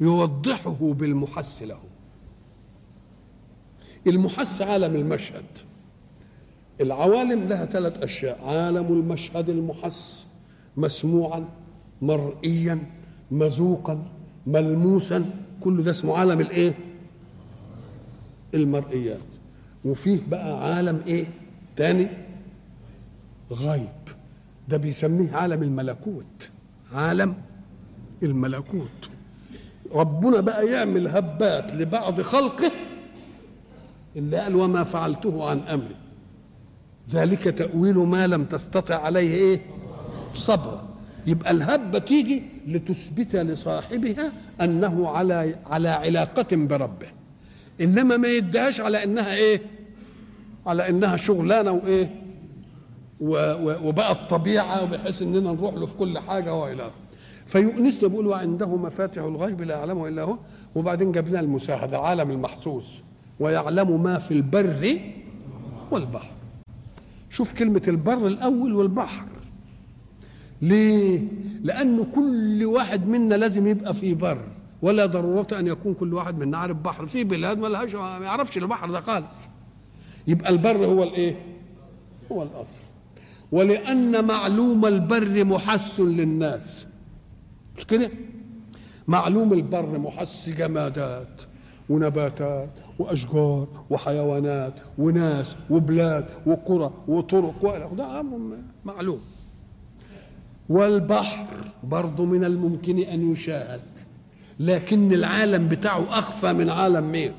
يوضحه 0.00 0.76
بالمحس 0.80 1.62
لهم. 1.62 1.88
المحس 4.06 4.62
عالم 4.62 4.94
المشهد. 4.96 5.44
العوالم 6.80 7.48
لها 7.48 7.66
ثلاث 7.66 7.98
أشياء. 7.98 8.40
عالم 8.44 8.86
المشهد 8.86 9.48
المحس 9.48 10.24
مسموعا 10.76 11.44
مرئيا 12.02 12.95
مذوقا 13.30 14.04
ملموسا 14.46 15.30
كل 15.60 15.82
ده 15.82 15.90
اسمه 15.90 16.18
عالم 16.18 16.40
الإيه؟ 16.40 16.74
المرئيات. 18.54 19.18
وفيه 19.84 20.20
بقى 20.28 20.74
عالم 20.74 21.02
إيه؟ 21.06 21.26
تاني؟ 21.76 22.08
غيب. 23.50 23.88
ده 24.68 24.76
بيسميه 24.76 25.32
عالم 25.32 25.62
الملكوت. 25.62 26.50
عالم 26.92 27.34
الملكوت. 28.22 29.10
ربنا 29.92 30.40
بقى 30.40 30.66
يعمل 30.66 31.08
هبات 31.08 31.74
لبعض 31.74 32.20
خلقه 32.20 32.70
اللي 34.16 34.36
قال 34.36 34.56
وما 34.56 34.84
فعلته 34.84 35.44
عن 35.50 35.58
أمري. 35.58 35.96
ذلك 37.10 37.42
تأويل 37.42 37.98
ما 37.98 38.26
لم 38.26 38.44
تستطع 38.44 38.94
عليه 39.02 39.30
إيه؟ 39.34 39.60
صبرا 40.34 40.85
يبقى 41.26 41.50
الهبة 41.50 41.98
تيجي 41.98 42.42
لتثبت 42.66 43.36
لصاحبها 43.36 44.32
أنه 44.60 45.08
على 45.08 45.56
على 45.66 45.88
علاقة 45.88 46.56
بربه. 46.56 47.06
إنما 47.80 48.16
ما 48.16 48.28
يدهاش 48.28 48.80
على 48.80 49.04
إنها 49.04 49.34
إيه؟ 49.34 49.60
على 50.66 50.88
إنها 50.88 51.16
شغلانة 51.16 51.72
وإيه؟ 51.72 52.10
وبقت 53.20 54.30
طبيعة 54.30 54.84
بحيث 54.84 55.22
إننا 55.22 55.52
نروح 55.52 55.74
له 55.74 55.86
في 55.86 55.96
كل 55.96 56.18
حاجة 56.18 56.54
وإلى 56.54 56.90
فيؤنسنا 57.46 58.08
بيقول 58.08 58.26
وعنده 58.26 58.76
مفاتح 58.76 59.22
الغيب 59.22 59.62
لا 59.62 59.74
يعلمه 59.74 60.08
إلا 60.08 60.22
هو. 60.22 60.38
وبعدين 60.74 61.12
جاب 61.12 61.28
لنا 61.28 61.40
المساعدة 61.40 61.96
العالم 61.98 62.30
المحسوس. 62.30 63.00
ويعلم 63.40 64.02
ما 64.02 64.18
في 64.18 64.30
البر 64.30 64.98
والبحر. 65.90 66.32
شوف 67.30 67.52
كلمة 67.52 67.82
البر 67.88 68.26
الأول 68.26 68.74
والبحر. 68.74 69.26
ليه؟ 70.62 71.22
لأنه 71.62 72.04
كل 72.04 72.64
واحد 72.64 73.06
منا 73.08 73.34
لازم 73.34 73.66
يبقى 73.66 73.94
في 73.94 74.14
بر. 74.14 74.38
ولا 74.82 75.06
ضرورة 75.06 75.46
أن 75.58 75.66
يكون 75.66 75.94
كل 75.94 76.14
واحد 76.14 76.38
منا 76.38 76.58
عارف 76.58 76.76
بحر 76.76 77.06
في 77.06 77.24
بلاد 77.24 77.58
ما 77.58 77.66
لهاش 77.66 77.94
ما 77.94 78.18
يعرفش 78.22 78.58
البحر 78.58 78.90
ده 78.90 79.00
خالص. 79.00 79.44
يبقى 80.26 80.50
البر 80.50 80.86
هو 80.86 81.02
الإيه؟ 81.02 81.36
هو 82.32 82.42
الأصل. 82.42 82.80
ولأن 83.52 84.24
معلوم 84.24 84.86
البر 84.86 85.44
محس 85.44 86.00
للناس. 86.00 86.86
مش 87.78 87.86
كده؟ 87.86 88.10
معلوم 89.08 89.52
البر 89.52 89.98
محس 89.98 90.48
جمادات 90.48 91.42
ونباتات 91.88 92.70
وأشجار 92.98 93.68
وحيوانات 93.90 94.74
وناس 94.98 95.56
وبلاد 95.70 96.26
وقرى 96.46 96.92
وطرق 97.08 97.54
وإلى 97.64 97.90
ده 97.96 98.24
معلوم. 98.84 99.20
والبحر 100.68 101.46
برضه 101.84 102.24
من 102.24 102.44
الممكن 102.44 102.98
أن 102.98 103.32
يشاهد. 103.32 103.80
لكن 104.60 105.12
العالم 105.12 105.68
بتاعه 105.68 106.18
أخفى 106.18 106.52
من 106.52 106.70
عالم 106.70 107.12
مين؟ 107.12 107.32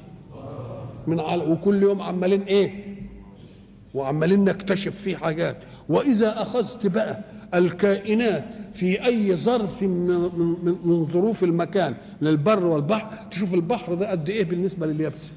من 1.08 1.20
عالم 1.20 1.52
وكل 1.52 1.84
يوم 1.84 2.02
عمالين 2.02 2.42
إيه؟ 2.42 2.98
وعمالين 3.94 4.44
نكتشف 4.44 4.96
فيه 5.02 5.16
حاجات. 5.18 5.58
وإذا 5.90 6.42
أخذت 6.42 6.88
بقى 6.88 7.20
الكائنات 7.54 8.46
في 8.74 9.06
أي 9.06 9.36
ظرف 9.36 9.84
من, 9.84 10.08
من, 10.10 10.76
من 10.84 11.06
ظروف 11.06 11.44
المكان 11.44 11.96
للبر 12.22 12.66
والبحر 12.66 13.08
تشوف 13.32 13.54
البحر 13.54 13.94
ده 13.94 14.12
قد 14.12 14.30
إيه 14.30 14.44
بالنسبة 14.44 14.88
لليابسه 14.88 15.32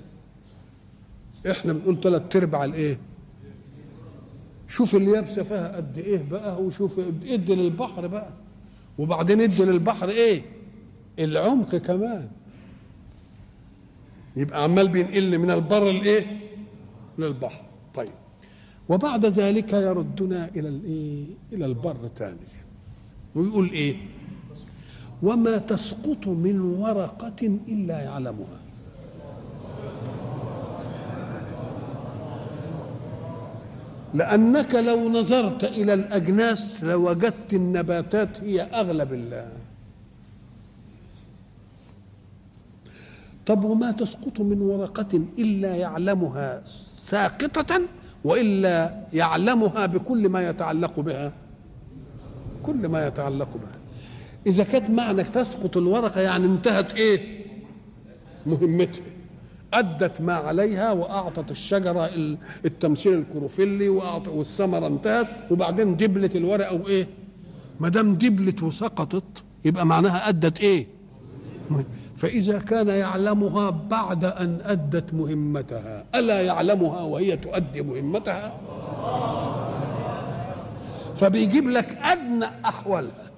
إحنا 1.50 1.72
بنقول 1.72 2.00
ثلاث 2.00 2.36
أرباع 2.36 2.64
الإيه؟ 2.64 2.98
شوف 4.70 4.94
اليابسة 4.94 5.42
فيها 5.42 5.76
قد 5.76 5.98
إيه 5.98 6.24
بقى 6.30 6.62
وشوف 6.62 6.98
ادي 7.26 7.54
للبحر 7.54 8.06
بقى. 8.06 8.30
وبعدين 8.98 9.40
ادي 9.40 9.64
للبحر 9.64 10.08
إيه؟ 10.08 10.42
العمق 11.18 11.76
كمان. 11.76 12.28
يبقى 14.36 14.62
عمال 14.62 14.88
بينقل 14.88 15.38
من 15.38 15.50
البر 15.50 15.90
الايه 15.90 16.40
للبحر. 17.18 17.62
طيب. 17.94 18.08
وبعد 18.88 19.26
ذلك 19.26 19.72
يردنا 19.72 20.48
إلى 20.56 20.68
الإيه؟ 20.68 21.24
إلى 21.52 21.66
البر 21.66 22.08
تاني. 22.16 22.36
ويقول 23.34 23.70
إيه؟ 23.70 23.96
وما 25.22 25.58
تسقط 25.58 26.28
من 26.28 26.60
ورقة 26.60 27.58
إلا 27.68 28.00
يعلمها. 28.00 28.60
لأنك 34.14 34.74
لو 34.74 35.08
نظرت 35.08 35.64
إلى 35.64 35.94
الأجناس 35.94 36.84
لوجدت 36.84 37.54
النباتات 37.54 38.40
هي 38.40 38.62
أغلب 38.62 39.12
الله. 39.12 39.48
طب 43.46 43.64
وما 43.64 43.90
تسقط 43.90 44.40
من 44.40 44.60
ورقة 44.60 45.22
إلا 45.38 45.76
يعلمها 45.76 46.62
ساقطة 46.98 47.80
وإلا 48.24 49.06
يعلمها 49.12 49.86
بكل 49.86 50.28
ما 50.28 50.48
يتعلق 50.48 51.00
بها؟ 51.00 51.32
كل 52.62 52.88
ما 52.88 53.06
يتعلق 53.06 53.48
بها. 53.54 53.80
إذا 54.46 54.64
كانت 54.64 54.90
معنى 54.90 55.24
تسقط 55.24 55.76
الورقة 55.76 56.20
يعني 56.20 56.44
انتهت 56.46 56.94
إيه؟ 56.94 57.44
مهمتها. 58.46 59.09
أدت 59.74 60.20
ما 60.20 60.34
عليها 60.34 60.92
وأعطت 60.92 61.50
الشجرة 61.50 62.10
التمثيل 62.64 63.14
الكروفيلي 63.14 63.88
والثمرة 63.88 64.86
انتهت. 64.86 65.26
وبعدين 65.50 65.96
دبلت 65.96 66.36
الورقة 66.36 66.74
وإيه؟ 66.74 67.08
ما 67.80 67.88
دام 67.88 68.14
دبلت 68.14 68.62
وسقطت 68.62 69.42
يبقى 69.64 69.86
معناها 69.86 70.28
أدت 70.28 70.60
إيه؟ 70.60 70.86
فإذا 72.16 72.58
كان 72.58 72.88
يعلمها 72.88 73.70
بعد 73.70 74.24
أن 74.24 74.58
أدت 74.64 75.14
مهمتها. 75.14 76.04
ألا 76.14 76.40
يعلمها 76.42 77.00
وهي 77.00 77.36
تؤدي 77.36 77.82
مهمتها؟ 77.82 78.52
فبيجيب 81.16 81.68
لك 81.68 81.98
أدنى 82.02 82.46
أحوالها. 82.64 83.30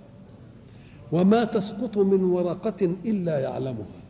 وما 1.12 1.44
تسقط 1.44 1.98
من 1.98 2.24
ورقة 2.24 2.96
إلا 3.04 3.40
يعلمها. 3.40 4.01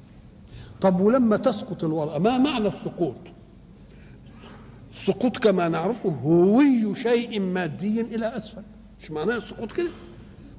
طب 0.82 1.00
ولما 1.00 1.36
تسقط 1.36 1.84
الورقة 1.84 2.18
ما 2.18 2.38
معنى 2.38 2.68
السقوط؟ 2.68 3.14
السقوط 4.94 5.38
كما 5.38 5.68
نعرفه 5.68 6.08
هوي 6.08 6.94
شيء 6.94 7.40
مادي 7.40 8.00
إلى 8.00 8.36
أسفل. 8.36 8.62
مش 9.00 9.10
معناه 9.10 9.36
السقوط 9.36 9.72
كده؟ 9.72 9.90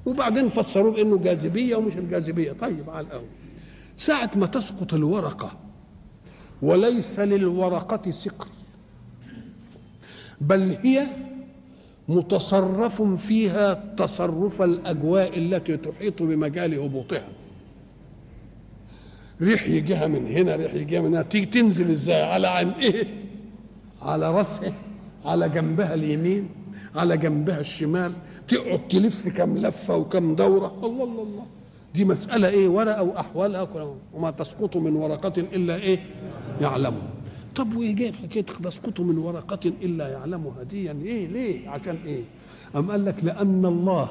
وبعدين 0.06 0.48
فسروه 0.48 0.92
بأنه 0.92 1.18
جاذبية 1.18 1.76
ومش 1.76 1.96
الجاذبية. 1.96 2.52
طيب 2.52 2.90
على 2.90 3.06
الأول. 3.06 3.26
ساعة 3.96 4.30
ما 4.36 4.46
تسقط 4.46 4.94
الورقة 4.94 5.52
وليس 6.62 7.18
للورقة 7.20 8.10
ثقل 8.10 8.48
بل 10.40 10.76
هي 10.82 11.06
متصرف 12.08 13.02
فيها 13.02 13.94
تصرف 13.96 14.62
الأجواء 14.62 15.38
التي 15.38 15.76
تحيط 15.76 16.22
بمجال 16.22 16.74
هبوطها. 16.74 17.28
ريح 19.42 19.68
يجيها 19.68 20.06
من 20.06 20.26
هنا 20.26 20.56
ريح 20.56 20.74
يجيها 20.74 21.00
من 21.00 21.06
هنا. 21.06 21.22
تيجي 21.22 21.46
تنزل 21.46 21.90
إزاي؟ 21.90 22.22
على 22.22 22.48
عن 22.48 22.70
إيه؟ 22.70 23.06
على 24.02 24.34
راسها 24.34 24.74
على 25.24 25.48
جنبها 25.48 25.94
اليمين 25.94 26.48
على 26.94 27.16
جنبها 27.16 27.60
الشمال. 27.60 28.12
تقعد 28.48 28.88
تلف 28.88 29.28
كم 29.28 29.58
لفة 29.58 29.96
وكم 29.96 30.34
دورة. 30.34 30.72
الله 30.82 31.04
الله 31.04 31.22
الله. 31.22 31.46
دي 31.94 32.04
مسألة 32.04 32.48
إيه؟ 32.48 32.68
ورقة 32.68 33.02
وأحوالها 33.02 33.94
وما 34.14 34.30
تسقط 34.30 34.76
من 34.76 34.96
ورقة 34.96 35.40
إلا 35.40 35.74
إيه؟ 35.76 35.98
يعلمها. 36.60 37.08
طب 37.56 37.76
وإيه 37.76 37.94
جايب 37.94 38.14
حكايه 38.14 38.42
تسقط 38.42 39.00
من 39.00 39.18
ورقة 39.18 39.72
إلا 39.82 40.08
يعلمها؟ 40.08 40.62
دي 40.70 40.84
يعني 40.84 41.04
إيه؟ 41.04 41.26
ليه؟ 41.26 41.68
عشان 41.68 41.96
إيه؟ 42.06 42.22
أم 42.76 42.90
قال 42.90 43.04
لك 43.04 43.14
لأن 43.22 43.66
الله 43.66 44.08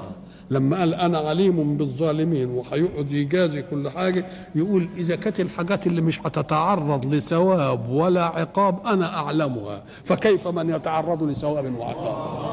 لما 0.53 0.79
قال 0.79 0.93
أنا 0.95 1.17
عليم 1.17 1.77
بالظالمين 1.77 2.49
وهيقعد 2.49 3.11
يجازي 3.11 3.61
كل 3.61 3.89
حاجة 3.89 4.25
يقول 4.55 4.87
إذا 4.97 5.15
كانت 5.15 5.39
الحاجات 5.39 5.87
اللي 5.87 6.01
مش 6.01 6.19
هتتعرض 6.19 7.13
لثواب 7.13 7.89
ولا 7.89 8.23
عقاب 8.25 8.87
أنا 8.87 9.17
أعلمها. 9.17 9.83
فكيف 10.05 10.47
من 10.47 10.69
يتعرض 10.69 11.23
لثواب 11.23 11.75
وعقاب؟ 11.77 12.43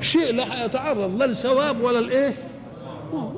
شيء 0.00 0.32
لا 0.34 0.64
يتعرض 0.64 1.16
لا 1.22 1.26
لثواب 1.26 1.80
ولا 1.80 1.98
الإيه؟ 1.98 2.34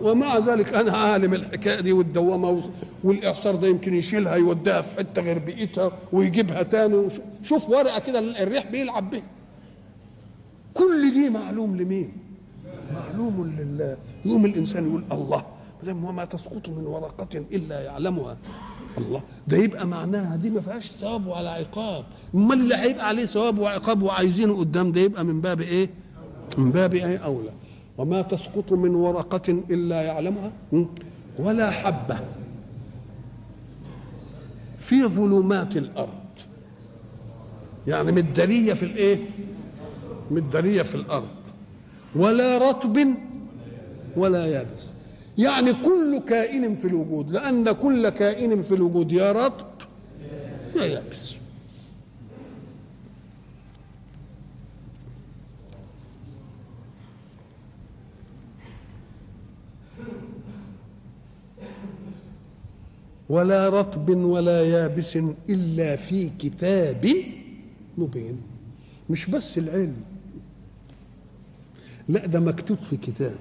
ومع 0.03 0.39
ذلك 0.39 0.75
أنا 0.75 0.97
عالم 0.97 1.35
الحكاية 1.35 1.81
دي 1.81 1.93
والدوامة 1.93 2.63
والإعصار 3.05 3.55
ده 3.57 3.69
يمكن 3.69 3.95
يشيلها 3.95 4.35
يوديها 4.37 4.81
في 4.81 4.95
حتة 4.99 5.23
غير 5.23 5.39
بيئتها 5.39 5.93
ويجيبها 6.13 6.63
تاني 6.63 7.09
شوف 7.43 7.71
ورقة 7.71 8.01
كده 8.01 8.19
الريح 8.19 8.67
بيلعب 8.71 9.11
بيها. 9.11 9.23
كل 10.75 11.13
دي 11.13 11.31
معلوم 11.31 11.77
لمين؟ 11.77 12.13
معلوم 12.95 13.55
لله 13.59 13.97
يقوم 14.25 14.45
الإنسان 14.45 14.89
يقول 14.89 15.05
الله 15.13 15.47
وما 15.89 16.25
تسقط 16.25 16.69
من 16.69 16.87
ورقة 16.87 17.39
إلا 17.53 17.81
يعلمها 17.81 18.37
الله. 18.99 19.23
ده 19.49 19.57
يبقى 19.57 19.87
معناها 19.87 20.37
دي 20.37 20.51
ما 20.51 20.61
فيهاش 20.61 20.91
ثواب 20.91 21.27
ولا 21.27 21.51
عقاب. 21.51 22.05
أمال 22.35 22.61
اللي 22.61 22.75
هيبقى 22.75 23.09
عليه 23.09 23.25
ثواب 23.25 23.59
وعقاب 23.59 24.03
وعايزينه 24.03 24.59
قدام 24.59 24.93
ده 24.93 25.01
يبقى 25.01 25.25
من 25.25 25.41
باب 25.41 25.61
إيه؟ 25.61 25.91
من 26.59 26.71
باب 26.73 26.95
إيه 26.95 27.17
أولى. 27.19 27.51
وما 27.99 28.23
تسقط 28.23 28.73
من 28.73 28.95
ورقة 28.95 29.63
إلا 29.71 30.03
يعلمها 30.03 30.53
ولا 31.39 31.71
حبة. 31.71 32.19
في 34.79 35.05
ظلمات 35.07 35.77
الأرض. 35.77 36.09
يعني 37.87 38.13
مداريه 38.13 38.75
في 38.75 38.85
الإيه؟ 38.85 39.19
مداريه 40.31 40.83
في 40.83 40.95
الأرض 40.95 41.29
ولا 42.17 42.59
رطب 42.59 43.15
ولا 44.17 44.47
يابس. 44.47 44.87
يعني 45.39 45.73
كل 45.73 46.19
كائن 46.29 46.75
في 46.75 46.85
الوجود 46.89 47.31
لأن 47.31 47.73
كل 47.73 48.09
كائن 48.09 48.63
في 48.63 48.75
الوجود 48.75 49.13
يا 49.13 49.33
رطب 49.33 49.67
يا 50.77 50.85
يابس. 50.85 51.35
ولا 63.29 63.69
رطب 63.69 64.09
ولا 64.09 64.63
يابس 64.63 65.19
إلا 65.49 65.97
في 65.97 66.29
كتاب 66.39 67.15
مبين. 67.99 68.41
مش 69.11 69.27
بس 69.31 69.59
العلم 69.59 70.10
لا 72.11 72.27
ده 72.27 72.41
مكتوب 72.41 72.79
في 72.79 72.97
كتاب. 72.97 73.39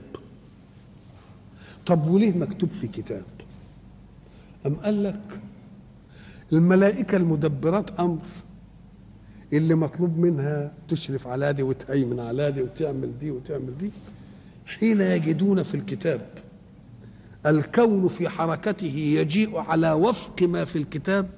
طب 1.85 2.07
وليه 2.07 2.33
مكتوب 2.37 2.69
في 2.69 2.87
كتاب؟ 2.87 3.23
أم 4.65 4.75
قال 4.75 5.03
لك 5.03 5.41
الملائكة 6.53 7.17
المدبرات 7.17 7.99
أمر 7.99 8.19
اللي 9.53 9.75
مطلوب 9.75 10.17
منها 10.17 10.71
تشرف 10.87 11.27
على 11.27 11.53
دي 11.53 11.63
وتهيمن 11.63 12.19
على 12.19 12.51
دي 12.51 12.61
وتعمل 12.61 13.19
دي 13.19 13.31
وتعمل 13.31 13.77
دي. 13.77 13.91
حين 14.65 15.01
يجدون 15.01 15.63
في 15.63 15.75
الكتاب 15.75 16.21
الكون 17.45 18.07
في 18.07 18.29
حركته 18.29 18.85
يجيء 18.95 19.57
على 19.57 19.91
وفق 19.91 20.43
ما 20.43 20.65
في 20.65 20.75
الكتاب. 20.75 21.29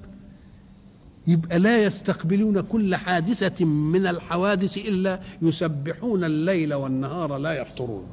يبقى 1.26 1.58
لا 1.58 1.82
يستقبلون 1.84 2.60
كل 2.60 2.96
حادثة 2.96 3.64
من 3.64 4.06
الحوادث 4.06 4.76
إلا 4.78 5.20
يسبحون 5.42 6.24
الليل 6.24 6.74
والنهار 6.74 7.36
لا 7.36 7.52
يفطرون. 7.60 8.04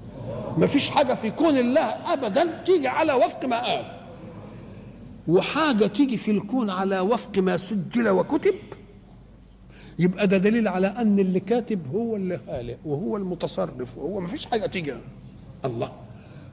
ما 0.58 0.67
فيش 0.67 0.89
حاجة 0.89 1.13
في 1.13 1.32
كون 1.32 1.58
الله 1.58 2.13
أبدا 2.13 2.63
تيجي 2.65 2.88
على 2.88 3.13
وفق 3.13 3.45
ما 3.45 3.65
قال. 3.65 3.86
وحاجة 5.28 5.86
تيجي 5.86 6.17
في 6.17 6.32
الكون 6.32 6.69
على 6.69 7.00
وفق 7.00 7.38
ما 7.38 7.58
سجل 7.58 8.10
وكتب 8.10 8.56
يبقى 10.00 10.28
ده 10.28 10.38
دليل 10.38 10.67
على 10.67 10.88
أن 10.88 11.19
اللي 11.19 11.39
كاتب 11.39 11.80
هو 11.95 12.15
اللي 12.15 12.39
خالق 12.48 12.78
وهو 12.86 13.17
المتصرف 13.17 13.98
وهو 13.98 14.19
ما 14.19 14.28
فيش 14.28 14.45
حاجة 14.45 14.65
تيجي. 14.65 14.93
الله. 15.65 15.91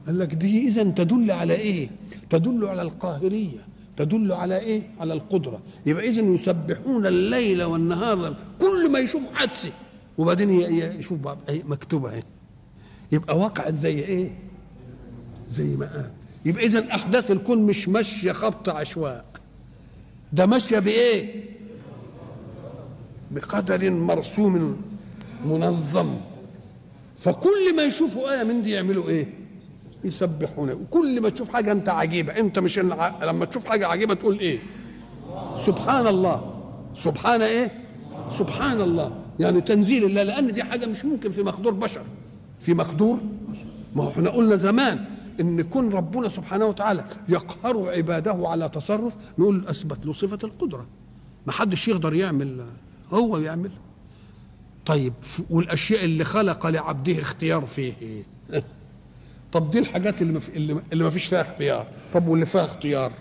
قال 0.07 0.19
لك 0.19 0.33
دي 0.33 0.67
إذا 0.67 0.83
تدل 0.83 1.31
على 1.31 1.53
إيه؟ 1.53 1.89
تدل 2.29 2.65
على 2.65 2.81
القاهرية. 2.81 3.59
تدل 3.97 4.31
على 4.31 4.57
إيه؟ 4.59 4.81
على 4.99 5.13
القدرة. 5.13 5.59
يبقى 5.85 6.05
اذا 6.05 6.21
يسبحون 6.21 7.05
الليل 7.05 7.63
والنهار 7.63 8.35
كل 8.59 8.89
ما 8.91 8.99
يشوف 8.99 9.21
حادثة. 9.33 9.71
وبعدين 10.17 10.49
يشوف 10.99 11.19
بعض 11.19 11.37
أي 11.49 11.63
مكتوبة 11.67 12.11
اهي 12.13 12.21
يبقى 13.11 13.37
وقعت 13.39 13.73
زي 13.73 13.99
إيه؟ 13.99 14.31
زي 15.49 15.63
ما 15.63 15.85
قال. 15.85 16.11
يبقى 16.45 16.65
اذا 16.65 16.91
أحداث 16.95 17.31
الكون 17.31 17.57
مش 17.61 17.89
ماشية 17.89 18.31
خبط 18.31 18.69
عشواء. 18.69 19.25
ده 20.33 20.45
ماشية 20.45 20.79
بإيه؟ 20.79 21.43
بقدر 23.31 23.89
مرسوم 23.91 24.81
منظم. 25.45 26.17
فكل 27.19 27.75
ما 27.75 27.83
يشوفوا 27.83 28.33
آية 28.33 28.43
من 28.43 28.63
دي 28.63 28.71
يعملوا 28.71 29.09
إيه؟ 29.09 29.27
يسبحون 30.07 30.71
وكل 30.71 31.21
ما 31.21 31.29
تشوف 31.29 31.49
حاجة 31.49 31.71
أنت 31.71 31.89
عجيبة. 31.89 32.39
أنت 32.39 32.59
مش 32.59 32.79
لما 32.79 33.45
تشوف 33.45 33.65
حاجة 33.65 33.87
عجيبة 33.87 34.13
تقول 34.13 34.39
إيه؟ 34.39 34.57
سبحان 35.57 36.07
الله 36.07 36.53
سبحان 36.97 37.41
إيه؟ 37.41 37.71
سبحان 38.37 38.81
الله 38.81 39.11
يعني 39.39 39.61
تنزيل 39.61 40.03
الله 40.05 40.23
لأن 40.23 40.47
دي 40.47 40.63
حاجة 40.63 40.85
مش 40.85 41.05
ممكن 41.05 41.31
في 41.31 41.43
مقدور 41.43 41.73
بشر. 41.73 42.01
في 42.61 42.73
مقدور 42.73 43.19
ما 43.95 44.03
هو 44.03 44.09
إحنا 44.09 44.29
قلنا 44.29 44.55
زمان 44.55 45.05
إن 45.39 45.61
كون 45.61 45.93
ربنا 45.93 46.29
سبحانه 46.29 46.65
وتعالى 46.65 47.05
يقهر 47.29 47.89
عباده 47.89 48.47
على 48.47 48.69
تصرف 48.69 49.13
نقول 49.37 49.65
أثبت 49.67 50.05
له 50.05 50.13
صفة 50.13 50.39
القدرة. 50.43 50.85
ما 51.47 51.53
حدش 51.53 51.87
يقدر 51.87 52.13
يعمل 52.13 52.65
هو 53.13 53.37
يعمل. 53.37 53.71
طيب 54.85 55.13
والأشياء 55.49 56.05
اللي 56.05 56.23
خلق 56.23 56.67
لعبده 56.67 57.19
اختيار 57.19 57.65
فيه 57.65 57.93
إيه؟ 58.01 58.23
طب 59.51 59.71
دي 59.71 59.79
الحاجات 59.79 60.21
اللي 60.21 60.39
اللي, 60.55 60.81
اللي 60.93 61.03
ما 61.03 61.09
فيش 61.09 61.25
فيها 61.25 61.41
اختيار. 61.41 61.87
طب 62.13 62.27
واللي 62.27 62.45
فيها 62.45 62.65
اختيار؟ 62.65 63.11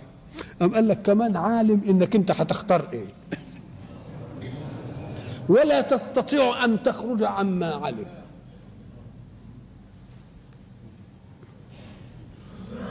قام 0.60 0.74
قال 0.74 0.88
لك 0.88 1.02
كمان 1.02 1.36
عالم 1.36 1.80
إنك 1.88 2.16
أنت 2.16 2.30
هتختار 2.30 2.88
إيه؟ 2.92 3.06
ولا 5.48 5.80
تستطيع 5.80 6.64
أن 6.64 6.82
تخرج 6.82 7.22
عما 7.22 7.74
علم. 7.74 8.06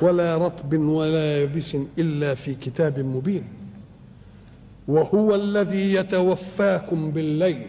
ولا 0.02 0.38
رطب 0.38 0.74
ولا 0.74 1.42
يبس 1.44 1.78
إلا 1.98 2.34
في 2.34 2.56
كتاب 2.56 3.00
مبين. 3.00 3.44
وهو 4.88 5.36
الذي 5.36 5.94
يتوفاكم 5.94 7.12
بالليل. 7.12 7.68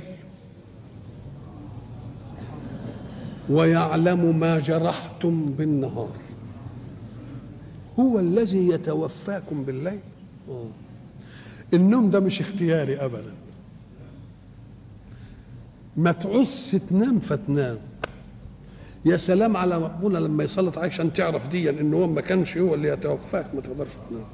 ويعلم 3.51 4.39
ما 4.39 4.59
جرحتم 4.59 5.53
بالنهار. 5.59 6.13
هو 8.01 8.19
الذي 8.19 8.69
يتوفاكم 8.69 9.63
بالليل. 9.65 10.01
النوم 11.75 12.11
ده 12.11 12.21
مش 12.21 12.41
اختياري 12.41 12.97
ابدا. 12.97 13.33
ما 15.97 16.13
تعس 16.13 16.77
تنام 16.91 17.21
فتنام. 17.21 17.79
يا 19.05 19.17
سلام 19.17 19.57
على 19.57 19.79
ربنا 19.79 20.19
لما 20.19 20.45
يسلط 20.45 20.79
عليك 20.79 20.93
عشان 20.93 21.13
تعرف 21.13 21.49
دي 21.49 21.71
إن 21.71 21.95
هو 21.95 22.07
ما 22.07 22.21
كانش 22.21 22.59
هو 22.59 22.75
اللي 22.75 22.89
يتوفاك 22.89 23.55
ما 23.55 23.61
تقدرش 23.61 23.91
تنام. 24.11 24.25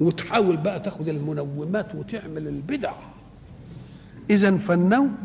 وتحاول 0.00 0.56
بقى 0.56 0.80
تاخد 0.80 1.08
المنومات 1.08 1.94
وتعمل 1.94 2.48
البدع. 2.48 2.92
اذا 4.30 4.56
فالنوم 4.56 5.16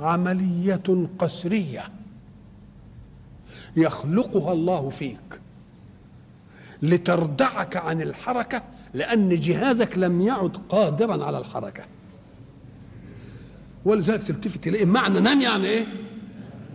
عملية 0.00 1.08
قسرية. 1.18 1.84
يخلقها 3.76 4.52
الله 4.52 4.90
فيك. 4.90 5.40
لتردعك 6.82 7.76
عن 7.76 8.02
الحركة 8.02 8.62
لأن 8.94 9.40
جهازك 9.40 9.98
لم 9.98 10.20
يعد 10.20 10.56
قادرا 10.68 11.24
على 11.24 11.38
الحركة. 11.38 11.84
ولذلك 13.84 14.22
تلتفت 14.22 14.66
إليه. 14.66 14.84
معنى 14.84 15.20
نام 15.20 15.40
يعني 15.40 15.64
إيه؟ 15.66 15.86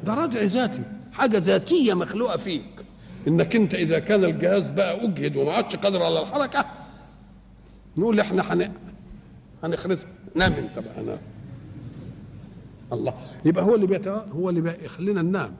ده 0.06 0.14
ردع 0.14 0.41
ذاتي. 0.43 0.84
حاجة 1.12 1.38
ذاتية 1.38 1.93
مخلوقة 1.93 2.38
فيك. 2.38 2.66
إنك 3.28 3.56
أنت 3.56 3.76
إذا 3.76 4.00
كان 4.00 4.24
الجهاز 4.24 4.70
بقى 4.70 5.06
أجهد 5.06 5.38
وما 5.38 5.52
عادش 5.54 5.76
قادر 5.76 6.04
على 6.04 6.22
الحركة 6.22 6.66
نقول 7.97 8.20
إحنا 8.20 8.54
هن 8.54 8.72
هنخرسك 9.64 10.08
نام 10.36 10.54
أنت 10.54 10.80
بقى 10.80 11.04
نام. 11.04 11.18
الله. 12.93 13.14
يبقى 13.45 13.64
هو 13.64 13.76
اللي 13.76 13.88
بيتو... 13.88 14.12
هو 14.12 14.50
اللي 14.50 14.62
بيخلينا 14.62 15.22
ننام. 15.22 15.52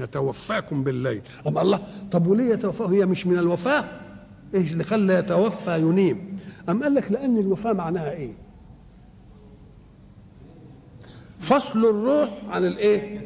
يتوفاكم 0.00 0.84
بالليل. 0.84 1.22
أما 1.46 1.62
الله 1.62 1.80
طب 2.12 2.26
وليه 2.26 2.52
يتوفاه 2.52 2.86
هي 2.86 3.06
مش 3.06 3.26
من 3.26 3.38
الوفاة؟ 3.38 3.84
إيش 4.54 4.72
اللي 4.72 4.84
خلى 4.84 5.14
يتوفى 5.14 5.80
ينيم؟ 5.80 6.38
أم 6.68 6.82
قال 6.82 6.94
لك 6.94 7.12
لأن 7.12 7.38
الوفاة 7.38 7.72
معناها 7.72 8.10
إيه؟ 8.10 8.32
فصل 11.40 11.78
الروح 11.78 12.30
عن 12.48 12.64
الإيه؟ 12.64 13.20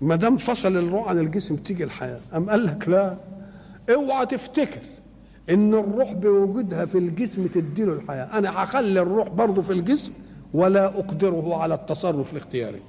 ما 0.00 0.16
دام 0.16 0.36
فصل 0.36 0.76
الروح 0.76 1.08
عن 1.08 1.18
الجسم 1.18 1.56
تيجي 1.56 1.84
الحياة. 1.84 2.20
أم 2.34 2.50
قال 2.50 2.66
لك 2.66 2.88
لا؟ 2.88 3.16
اوعى 3.90 4.26
تفتكر 4.26 4.80
إن 5.50 5.74
الروح 5.74 6.12
بوجودها 6.12 6.86
في 6.86 6.98
الجسم 6.98 7.46
تديله 7.46 7.92
الحياة. 7.92 8.38
أنا 8.38 8.62
هخلي 8.62 9.00
الروح 9.00 9.28
برضه 9.28 9.62
في 9.62 9.72
الجسم. 9.72 10.12
ولا 10.54 10.86
أقدره 10.86 11.56
على 11.56 11.74
التصرف 11.74 12.32
الاختياري. 12.32 12.82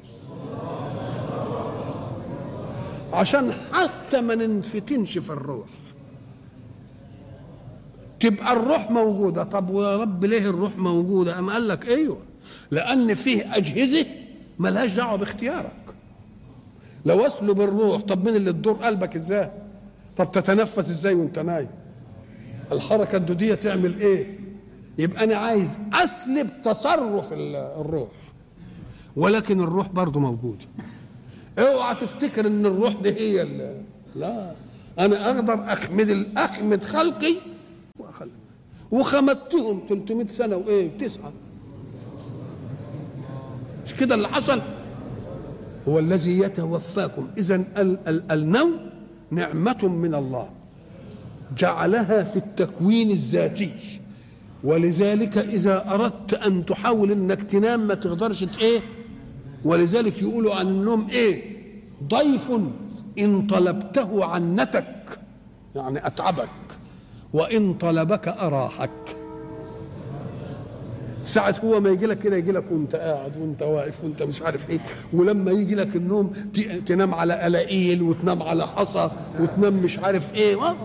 عشان 3.14 3.51
حتى 3.72 4.22
ما 4.22 4.36
ننفتنش 4.36 5.18
في 5.18 5.30
الروح. 5.30 5.68
تبقى 8.20 8.53
الروح 8.53 8.91
موجودة. 8.91 9.43
طب 9.43 9.70
ويا 9.70 9.97
رب 9.97 10.26
ليه 10.26 10.49
الروح 10.49 10.78
موجودة؟ 10.78 11.39
أم 11.39 11.49
قال 11.49 11.68
لك 11.68 11.88
أيوه 11.88 12.18
لأن 12.72 13.16
فيه 13.16 13.55
أجهزة 13.55 14.05
ملهاش 14.59 14.91
دعوة 14.91 15.16
باختيارك. 15.18 15.72
لو 17.05 17.28
أسلب 17.28 17.61
الروح 17.61 18.01
طب 18.01 18.26
مين 18.26 18.36
اللي 18.36 18.51
تدور 18.51 18.74
قلبك 18.74 19.16
إزاي؟ 19.16 19.51
طب 20.18 20.32
تتنفس 20.32 20.89
إزاي 20.89 21.14
وأنت 21.14 21.39
نايم؟ 21.39 21.68
الحركة 22.72 23.16
الدودية 23.16 23.55
تعمل 23.55 23.99
إيه؟ 24.01 24.39
يبقى 24.97 25.23
أنا 25.23 25.35
عايز 25.35 25.77
أسلب 25.93 26.49
تصرف 26.63 27.33
الروح. 27.33 28.09
ولكن 29.15 29.59
الروح 29.59 29.87
برضه 29.87 30.19
موجودة. 30.19 30.65
اوعى 31.59 31.95
تفتكر 31.95 32.47
إن 32.47 32.65
الروح 32.65 32.93
دي 32.93 33.09
هي 33.09 33.41
اللي 33.41 33.81
لا. 34.15 34.53
أنا 34.99 35.25
أقدر 35.25 35.73
أخمد 35.73 36.27
أخمد 36.37 36.83
خلقي 36.83 37.35
وأخلق. 37.99 38.29
وخمدتهم 38.91 39.81
300 39.89 40.27
سنة 40.27 40.55
وإيه؟ 40.55 40.97
تسعه 40.97 41.33
مش 43.85 43.95
كده 43.95 44.15
اللي 44.15 44.27
حصل؟ 44.27 44.61
هو 45.87 45.99
الذي 45.99 46.39
يتوفاكم. 46.39 47.27
اذا 47.37 47.63
النوم 48.31 48.89
نعمة 49.31 49.87
من 49.87 50.15
الله. 50.15 50.49
جعلها 51.57 52.23
في 52.23 52.35
التكوين 52.35 53.11
الذاتي. 53.11 53.92
ولذلك 54.64 55.38
إذا 55.38 55.91
أردت 55.93 56.34
أن 56.34 56.66
تحاول 56.66 57.11
انك 57.11 57.43
تنام 57.43 57.88
ما 57.88 57.93
تقدرش 57.93 58.45
إيه؟ 58.61 58.80
ولذلك 59.66 60.22
يقولوا 60.22 60.55
عن 60.55 60.68
النوم 60.68 61.09
إيه؟ 61.09 61.57
ضيف 62.07 62.51
إن 63.20 63.47
طلبته 63.47 64.26
عنتك 64.26 65.20
يعني 65.76 66.07
أتعبك 66.07 66.49
وإن 67.34 67.74
طلبك 67.74 68.28
أراحك. 68.28 68.89
ساعة 71.24 71.55
هو 71.64 71.80
ما 71.80 71.89
يجي 71.89 72.05
لك 72.05 72.20
كده 72.20 72.36
يجي 72.38 72.51
لك 72.51 72.72
وأنت 72.72 72.95
قاعد 72.95 73.38
وأنت 73.38 73.61
واقف 73.61 73.93
وأنت 74.03 74.24
مش 74.24 74.41
عارف 74.41 74.70
إيه. 74.70 74.80
ولما 75.14 75.51
يجي 75.51 75.76
لك 75.76 75.95
النوم 75.95 76.32
تنام 76.86 77.14
على 77.14 77.34
قلاقيل 77.34 78.01
وتنام 78.01 78.43
على 78.43 78.68
حصى 78.68 79.09
وتنام 79.39 79.74
مش 79.74 79.99
عارف 79.99 80.36
إيه. 80.36 80.76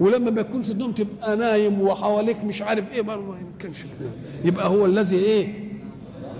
ولما 0.00 0.30
ما 0.30 0.40
يكونش 0.40 0.70
النوم 0.70 0.92
تبقى 0.92 1.36
نايم 1.36 1.80
وحواليك 1.80 2.44
مش 2.44 2.62
عارف 2.62 2.92
إيه 2.92 3.02
ما 3.02 3.12
يمكنش. 3.14 3.84
يبقى 4.44 4.68
هو 4.68 4.86
الذي 4.86 5.16
إيه؟ 5.16 5.54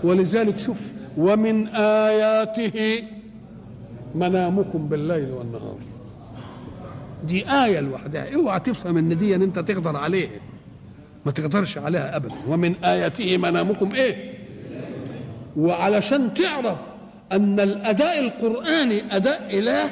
ولذلك 0.04 0.58
شوف 0.58 0.80
ومن 1.16 1.66
آياته 1.76 3.02
منامكم 4.14 4.88
بالليل 4.88 5.30
والنهار. 5.30 5.76
دي 7.24 7.50
آية 7.50 7.80
لوحدها. 7.80 8.34
اوعى 8.34 8.60
تفهم 8.60 8.96
إن 8.96 9.18
دي 9.18 9.34
ان 9.34 9.42
أنت 9.42 9.58
تقدر 9.58 9.96
عليها. 9.96 10.30
ما 11.26 11.32
تقدرش 11.32 11.78
عليها 11.78 12.16
ابدا. 12.16 12.34
ومن 12.48 12.74
آياته 12.84 13.36
منامكم 13.36 13.94
إيه؟ 13.94 14.32
وعلشان 15.56 16.34
تعرف 16.34 16.78
أن 17.32 17.60
الأداء 17.60 18.20
القرآني 18.20 19.16
أداء 19.16 19.58
إله 19.58 19.90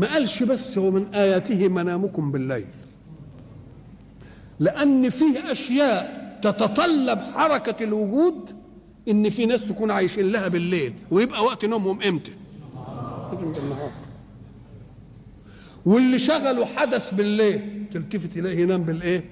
ما 0.00 0.06
قالش 0.12 0.42
بس 0.42 0.78
هو 0.78 0.90
من 0.90 1.14
آياته 1.14 1.68
منامكم 1.68 2.32
بالليل. 2.32 2.66
لأن 4.60 5.10
فيه 5.10 5.52
أشياء 5.52 6.20
تتطلب 6.42 7.18
حركة 7.18 7.84
الوجود 7.84 8.50
إن 9.08 9.30
في 9.30 9.46
ناس 9.46 9.68
تكون 9.68 9.90
عايشين 9.90 10.32
لها 10.32 10.48
بالليل 10.48 10.94
ويبقى 11.10 11.44
وقت 11.44 11.64
نومهم 11.64 12.02
إمتى؟ 12.02 12.32
لازم 13.32 13.52
بالنهار 13.52 13.90
واللي 15.86 16.18
شغله 16.18 16.64
حدث 16.64 17.14
بالليل 17.14 17.84
تلتفت 17.92 18.36
إليه 18.36 18.58
ينام 18.58 18.82
بالإيه؟ 18.82 19.24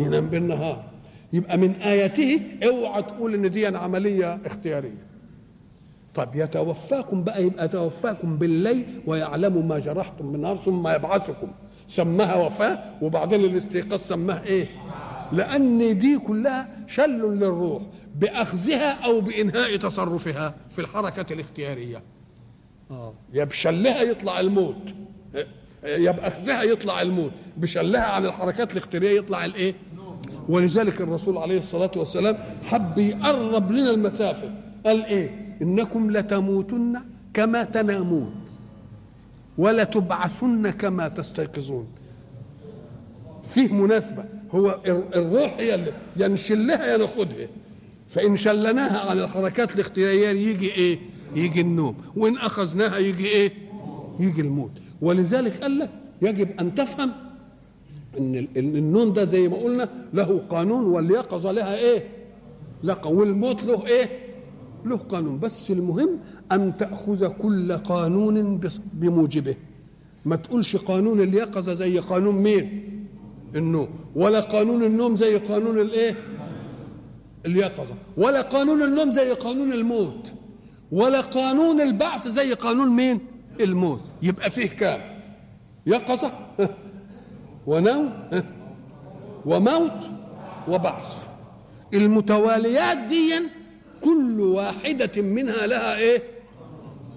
ينام 0.00 0.26
بالنهار. 0.28 0.84
يبقى 1.32 1.58
من 1.58 1.74
آياته 1.74 2.40
اوعى 2.66 3.02
تقول 3.02 3.34
إن 3.34 3.50
دي 3.50 3.66
عملية 3.66 4.40
اختيارية. 4.46 5.11
طب 6.14 6.28
يتوفاكم 6.34 7.24
بقى 7.24 7.44
يبقى 7.44 7.64
يتوفاكم 7.64 8.38
بالليل 8.38 9.02
ويعلم 9.06 9.68
ما 9.68 9.78
جرحتم 9.78 10.32
بالنهار 10.32 10.56
ثم 10.56 10.88
يبعثكم. 10.88 11.48
سماها 11.86 12.36
وفاة 12.36 12.78
وبعدين 13.02 13.44
الاستيقاظ 13.44 14.00
سماها 14.00 14.44
إيه؟ 14.44 14.68
لأن 15.32 15.98
دي 15.98 16.18
كلها 16.18 16.68
شل 16.88 17.20
للروح 17.38 17.82
بأخذها 18.16 19.04
أو 19.04 19.20
بإنهاء 19.20 19.76
تصرفها 19.76 20.54
في 20.70 20.78
الحركة 20.80 21.32
الاختيارية. 21.32 22.02
آه 22.90 23.14
يا 23.32 23.44
بشلها 23.44 24.02
يطلع 24.02 24.40
الموت. 24.40 24.94
يا 25.84 26.10
بأخذها 26.10 26.62
يطلع 26.62 27.02
الموت. 27.02 27.32
بشلها 27.56 28.04
عن 28.04 28.24
الحركات 28.24 28.72
الاختيارية 28.72 29.18
يطلع 29.18 29.44
الإيه؟ 29.44 29.74
ولذلك 30.48 31.00
الرسول 31.00 31.38
عليه 31.38 31.58
الصلاة 31.58 31.90
والسلام 31.96 32.36
حب 32.64 32.98
يقرب 32.98 33.72
لنا 33.72 33.90
المسافة. 33.90 34.50
قال 34.86 35.04
إيه؟ 35.04 35.41
إنكم 35.62 36.10
لتموتن 36.10 37.00
كما 37.34 37.64
تنامون 37.64 38.34
ولتبعثن 39.58 40.70
كما 40.70 41.08
تستيقظون. 41.08 41.86
فيه 43.48 43.72
مناسبة 43.72 44.24
هو 44.54 44.78
الروح 45.16 45.56
هي 45.58 45.74
اللي 45.74 45.92
يا 46.16 46.28
نشلها 46.28 46.86
يا 46.86 46.96
ناخدها 46.96 47.48
فإن 48.08 48.36
شلناها 48.36 48.98
عن 49.10 49.18
الحركات 49.18 49.74
الاختيارية 49.74 50.28
يجي 50.28 50.72
إيه؟ 50.72 50.98
يجي 51.34 51.60
النوم. 51.60 51.94
وإن 52.16 52.36
أخذناها 52.38 52.98
يجي 52.98 53.26
إيه؟ 53.26 53.52
يجي 54.20 54.40
الموت. 54.40 54.70
ولذلك 55.02 55.62
قال 55.62 55.78
لك 55.78 55.90
يجب 56.22 56.60
أن 56.60 56.74
تفهم 56.74 57.12
إن 58.18 58.46
النوم 58.56 59.12
ده 59.12 59.24
زي 59.24 59.48
ما 59.48 59.56
قلنا 59.56 59.88
له 60.14 60.40
قانون 60.50 60.84
واليقظه 60.84 61.52
لها 61.52 61.76
إيه؟ 61.76 62.02
لا 62.82 63.06
والموت 63.06 63.62
له 63.64 63.86
إيه؟ 63.86 64.08
له 64.86 64.96
قانون 64.96 65.38
بس 65.38 65.70
المهم 65.70 66.18
أن 66.52 66.76
تأخذ 66.76 67.28
كل 67.28 67.72
قانون 67.72 68.60
بموجبه. 68.92 69.54
ما 70.24 70.36
تقولش 70.36 70.76
قانون 70.76 71.20
اليقظة 71.20 71.72
زي 71.72 71.98
قانون 71.98 72.34
مين؟ 72.34 72.88
النوم. 73.54 73.88
ولا 74.16 74.40
قانون 74.40 74.82
النوم 74.82 75.16
زي 75.16 75.38
قانون 75.38 75.80
الإيه؟ 75.80 76.14
اليقظة. 77.46 77.94
ولا 78.16 78.40
قانون 78.40 78.82
النوم 78.82 79.12
زي 79.12 79.32
قانون 79.32 79.72
الموت. 79.72 80.32
ولا 80.92 81.20
قانون 81.20 81.80
البعث 81.80 82.28
زي 82.28 82.52
قانون 82.52 82.88
مين؟ 82.88 83.18
الموت. 83.60 84.00
يبقى 84.22 84.50
فيه 84.50 84.68
كام؟ 84.68 85.00
يقظة؟ 85.86 86.32
ونوم؟ 87.66 88.12
وموت؟ 89.46 90.00
وبعث. 90.68 91.24
المتواليات 91.94 92.98
دي 92.98 93.34
كل 94.04 94.40
واحدة 94.40 95.22
منها 95.22 95.66
لها 95.66 95.96
إيه؟ 95.96 96.22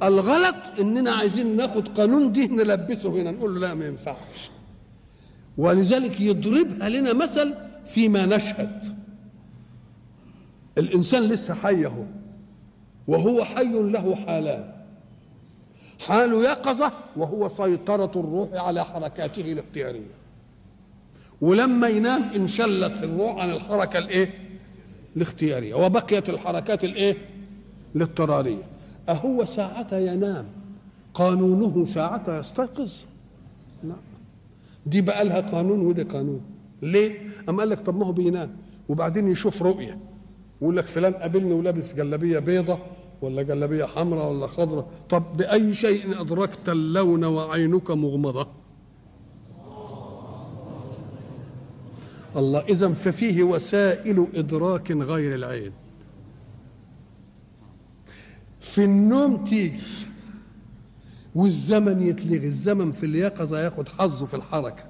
الغلط 0.03 0.55
إننا 0.79 1.11
عايزين 1.11 1.55
ناخد 1.55 1.87
قانون 1.87 2.31
دي 2.31 2.47
نلبسه 2.47 3.09
هنا 3.09 3.31
نقول 3.31 3.55
له 3.55 3.67
لا 3.67 3.73
ما 3.73 3.87
ينفعش. 3.87 4.49
ولذلك 5.57 6.21
يضربها 6.21 6.89
لنا 6.89 7.13
مثل 7.13 7.53
فيما 7.85 8.25
نشهد. 8.25 8.97
الإنسان 10.77 11.23
لسه 11.23 11.53
حي 11.53 11.85
أهو 11.85 12.03
وهو 13.07 13.43
حي 13.43 13.81
له 13.81 14.15
حالان. 14.15 14.71
حال 16.07 16.33
يقظة 16.33 16.91
وهو 17.15 17.47
سيطرة 17.47 18.11
الروح 18.15 18.49
على 18.53 18.85
حركاته 18.85 19.51
الاختيارية. 19.51 20.15
ولما 21.41 21.87
ينام 21.87 22.23
انشلت 22.23 23.03
الروح 23.03 23.37
عن 23.37 23.51
الحركة 23.51 23.99
الإيه؟ 23.99 24.44
الاختيارية 25.15 25.73
وبقيت 25.75 26.29
الحركات 26.29 26.83
الإيه؟ 26.83 27.17
الاضطرارية. 27.95 28.63
أهو 29.09 29.45
ساعة 29.45 29.93
ينام. 29.93 30.45
قانونه 31.13 31.85
ساعة 31.85 32.39
يستيقظ. 32.39 32.91
لا. 33.83 33.95
دي 34.85 35.01
بقى 35.01 35.25
لها 35.25 35.41
قانون 35.41 35.79
ودي 35.79 36.03
قانون. 36.03 36.41
ليه؟ 36.81 37.19
أما 37.49 37.59
قال 37.59 37.69
لك 37.69 37.79
طب 37.79 37.97
ما 37.97 38.05
هو 38.05 38.11
بينام. 38.11 38.55
وبعدين 38.89 39.27
يشوف 39.27 39.61
رؤية. 39.61 39.97
ويقول 40.61 40.77
لك 40.77 40.85
فلان 40.85 41.13
قابلني 41.13 41.53
ولابس 41.53 41.93
جلابية 41.93 42.39
بيضة 42.39 42.79
ولا 43.21 43.41
جلابية 43.41 43.85
حمراء 43.85 44.31
ولا 44.31 44.47
خضراء. 44.47 44.87
طب 45.09 45.23
بأي 45.37 45.73
شيء 45.73 46.21
أدركت 46.21 46.69
اللون 46.69 47.23
وعينك 47.23 47.91
مغمضة؟ 47.91 48.47
الله. 52.37 52.59
إذا 52.59 52.93
ففيه 52.93 53.43
وسائل 53.43 54.27
إدراك 54.35 54.91
غير 54.91 55.35
العين. 55.35 55.71
في 58.59 58.83
النوم 58.83 59.43
تيجي 59.43 59.81
والزمن 61.35 62.07
يتلغي. 62.07 62.47
الزمن 62.47 62.91
في 62.91 63.05
اليقظة 63.05 63.59
ياخد 63.59 63.89
حظه 63.89 64.25
في 64.25 64.33
الحركة. 64.33 64.83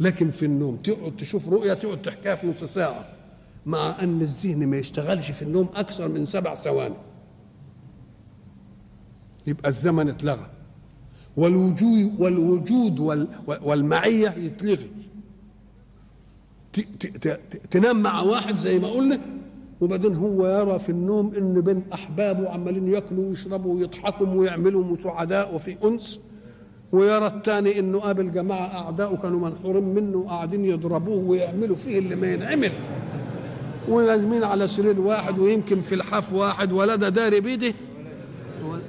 لكن 0.00 0.30
في 0.30 0.44
النوم 0.44 0.76
تقعد 0.76 1.16
تشوف 1.16 1.48
رؤية 1.48 1.74
تقعد 1.74 2.02
تحكيها 2.02 2.34
في 2.34 2.46
نص 2.46 2.64
ساعة. 2.64 3.08
مع 3.66 4.02
أن 4.02 4.20
الذهن 4.20 4.66
ما 4.66 4.76
يشتغلش 4.76 5.30
في 5.30 5.42
النوم 5.42 5.68
أكثر 5.74 6.08
من 6.08 6.26
سبع 6.26 6.54
ثواني. 6.54 6.96
يبقى 9.46 9.68
الزمن 9.68 10.08
اتلغى. 10.08 10.46
والوجود 11.36 12.20
والوجود 12.20 12.98
والمعية 13.46 14.28
يتلغي. 14.28 14.90
تنام 17.70 18.02
مع 18.02 18.20
واحد 18.20 18.56
زي 18.56 18.78
ما 18.78 18.88
قلنا 18.88 19.20
وبعدين 19.80 20.14
هو 20.14 20.46
يرى 20.46 20.78
في 20.78 20.88
النوم 20.88 21.32
ان 21.38 21.60
بين 21.60 21.82
أحبابه 21.92 22.48
عمالين 22.50 22.88
يأكلوا 22.88 23.28
ويشربوا 23.28 23.74
ويضحكوا 23.74 24.26
ويعملوا 24.26 24.96
سعداء 25.02 25.54
وفي 25.54 25.76
أنس 25.84 26.18
ويرى 26.92 27.26
الثاني 27.26 27.78
إنه 27.78 27.98
قابل 27.98 28.30
جماعة 28.30 28.66
اعداء 28.84 29.14
كانوا 29.16 29.48
منحورين 29.48 29.94
منه 29.94 30.18
وقاعدين 30.18 30.64
يضربوه 30.64 31.24
ويعملوا 31.28 31.76
فيه 31.76 31.98
اللي 31.98 32.16
ما 32.16 32.32
ينعمل. 32.32 32.72
ولازمين 33.88 34.44
على 34.44 34.68
سرير 34.68 35.00
واحد 35.00 35.38
ويمكن 35.38 35.80
في 35.80 35.94
الحاف 35.94 36.32
واحد 36.32 36.72
ولا 36.72 36.94
ده 36.96 37.08
داري 37.08 37.40
بيده. 37.40 37.74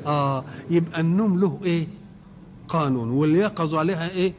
آه 0.08 0.44
يبقى 0.70 1.02
النوم 1.02 1.40
له 1.40 1.60
إيه؟ 1.64 1.88
قانون 2.68 3.12
واليقظ 3.12 3.76
عليها 3.76 4.10
إيه؟ 4.10 4.34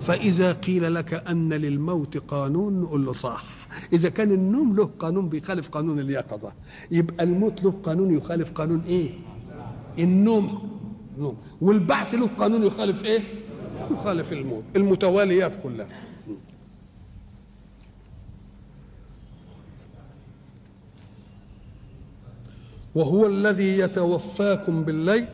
فإذا 0.00 0.52
قيل 0.52 0.94
لك 0.94 1.14
أن 1.14 1.52
للموت 1.52 2.16
قانون 2.16 2.80
نقول 2.80 3.06
له 3.06 3.12
صح. 3.12 3.44
إذا 3.92 4.08
كان 4.08 4.30
النوم 4.30 4.76
له 4.76 4.90
قانون 4.98 5.28
بيخالف 5.28 5.68
قانون 5.68 6.00
اليقظة. 6.00 6.52
يبقى 6.90 7.24
الموت 7.24 7.62
له 7.62 7.70
قانون 7.82 8.14
يخالف 8.14 8.50
قانون 8.50 8.82
إيه؟ 8.86 9.10
النوم. 9.98 10.70
نوم 11.18 11.36
والبعث 11.60 12.14
له 12.14 12.26
قانون 12.26 12.62
يخالف 12.62 13.04
إيه؟ 13.04 13.22
يخالف 13.90 14.32
الموت. 14.32 14.64
المتواليات 14.76 15.62
كلها. 15.62 15.86
وهو 22.94 23.26
الذي 23.26 23.78
يتوفاكم 23.78 24.84
بالليل 24.84 25.26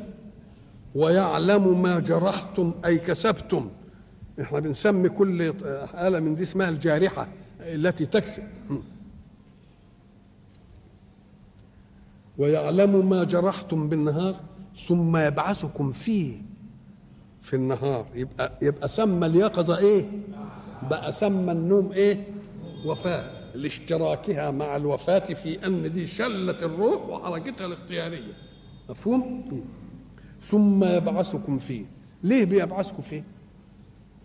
ويعلم 0.95 1.83
ما 1.83 2.01
جرحتم 2.01 2.75
أي 2.85 2.99
كسبتم. 2.99 3.69
إحنا 4.41 4.61
بنسمي 4.61 5.09
كل 5.09 5.43
آلة 5.95 6.21
من 6.21 6.35
دي 6.35 6.43
اسمها 6.43 6.69
الجارحة 6.69 7.29
التي 7.61 8.07
تكسب 8.07 8.43
ويعلم 12.39 13.09
ما 13.09 13.25
جرحتم 13.25 13.89
بالنهار 13.89 14.35
ثم 14.89 15.17
يبعثكم 15.17 15.93
فيه 15.93 16.43
في 17.43 17.57
النهار 17.57 18.07
يبقى 18.15 18.53
يبقى 18.63 18.89
سمى 18.89 19.27
اليقظة 19.27 19.79
إيه؟ 19.79 20.05
بقى 20.91 21.13
سمى 21.13 21.53
النوم 21.53 21.93
إيه؟ 21.93 22.27
وفاة 22.87 23.31
لاشتراكها 23.55 24.51
مع 24.51 24.77
الوفاة 24.77 25.19
في 25.35 25.67
أن 25.67 25.93
دي 25.93 26.07
شلة 26.07 26.59
الروح 26.63 27.09
وحركتها 27.09 27.67
الاختيارية 27.67 28.33
مفهوم؟ 28.91 29.45
ثم 30.41 30.85
يبعثكم 30.85 31.59
فيه 31.59 31.85
ليه 32.23 32.45
بيبعثكم 32.45 33.03
فيه؟ 33.03 33.25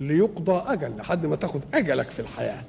ليقضى 0.01 0.63
أجل 0.73 0.97
لحد 0.97 1.25
ما 1.25 1.35
تأخذ 1.35 1.59
أجلك 1.73 2.09
في 2.09 2.19
الحياة. 2.19 2.63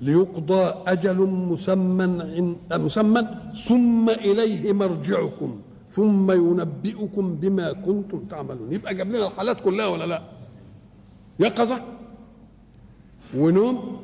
ليقضى 0.00 0.74
أجل 0.86 1.16
مسمى 1.26 2.06
مسمى 2.72 3.28
ثم 3.68 4.10
إليه 4.10 4.72
مرجعكم 4.72 5.60
ثم 5.90 6.30
ينبئكم 6.30 7.34
بما 7.34 7.72
كنتم 7.72 8.24
تعملون. 8.30 8.72
يبقى 8.72 8.94
جاب 8.94 9.08
لنا 9.08 9.26
الحالات 9.26 9.60
كلها 9.60 9.86
ولا 9.86 10.06
لا؟ 10.06 10.22
يقظة 11.40 11.82
ونوم 13.36 14.00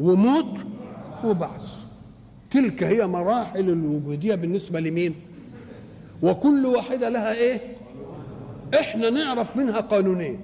وموت 0.00 0.58
وبعث. 1.24 1.82
تلك 2.50 2.82
هي 2.82 3.06
مراحل 3.06 3.70
الوجودية 3.70 4.34
بالنسبة 4.34 4.80
لمين؟ 4.80 5.14
وكل 6.22 6.66
واحدة 6.66 7.08
لها 7.08 7.34
إيه؟ 7.34 7.77
إحنا 8.74 9.10
نعرف 9.10 9.56
منها 9.56 9.80
قانونين. 9.80 10.40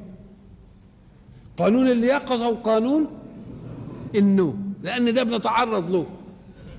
قانون 1.57 1.87
اليقظة 1.87 2.49
وقانون 2.49 3.07
النوم 4.15 4.75
لأن 4.83 5.15
ده 5.15 5.23
بنتعرض 5.23 5.91
له. 5.91 6.07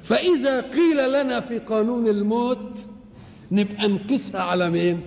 فإذا 0.03 0.61
قيل 0.61 1.13
لنا 1.13 1.39
في 1.39 1.57
قانون 1.59 2.07
الموت 2.07 2.87
نبقى 3.51 3.87
نقيسها 3.87 4.41
على 4.41 4.69
مين؟ 4.69 5.01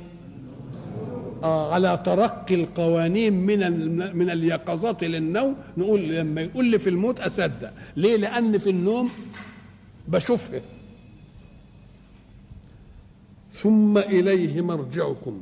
آه 1.43 1.75
على 1.75 2.01
ترقي 2.05 2.55
القوانين 2.55 3.33
من 3.33 3.59
من 4.17 4.31
اليقظات 4.31 5.05
للنوم 5.05 5.57
نقول 5.77 6.09
لما 6.09 6.41
يقول 6.41 6.65
لي 6.65 6.79
في 6.79 6.89
الموت 6.91 7.21
أصدق. 7.21 7.73
ليه؟ 7.97 8.17
لأن 8.17 8.59
في 8.59 8.71
النوم 8.71 9.11
بشوفها. 10.09 10.61
ثم 13.53 13.99
إليه 13.99 14.61
مرجعكم. 14.63 15.41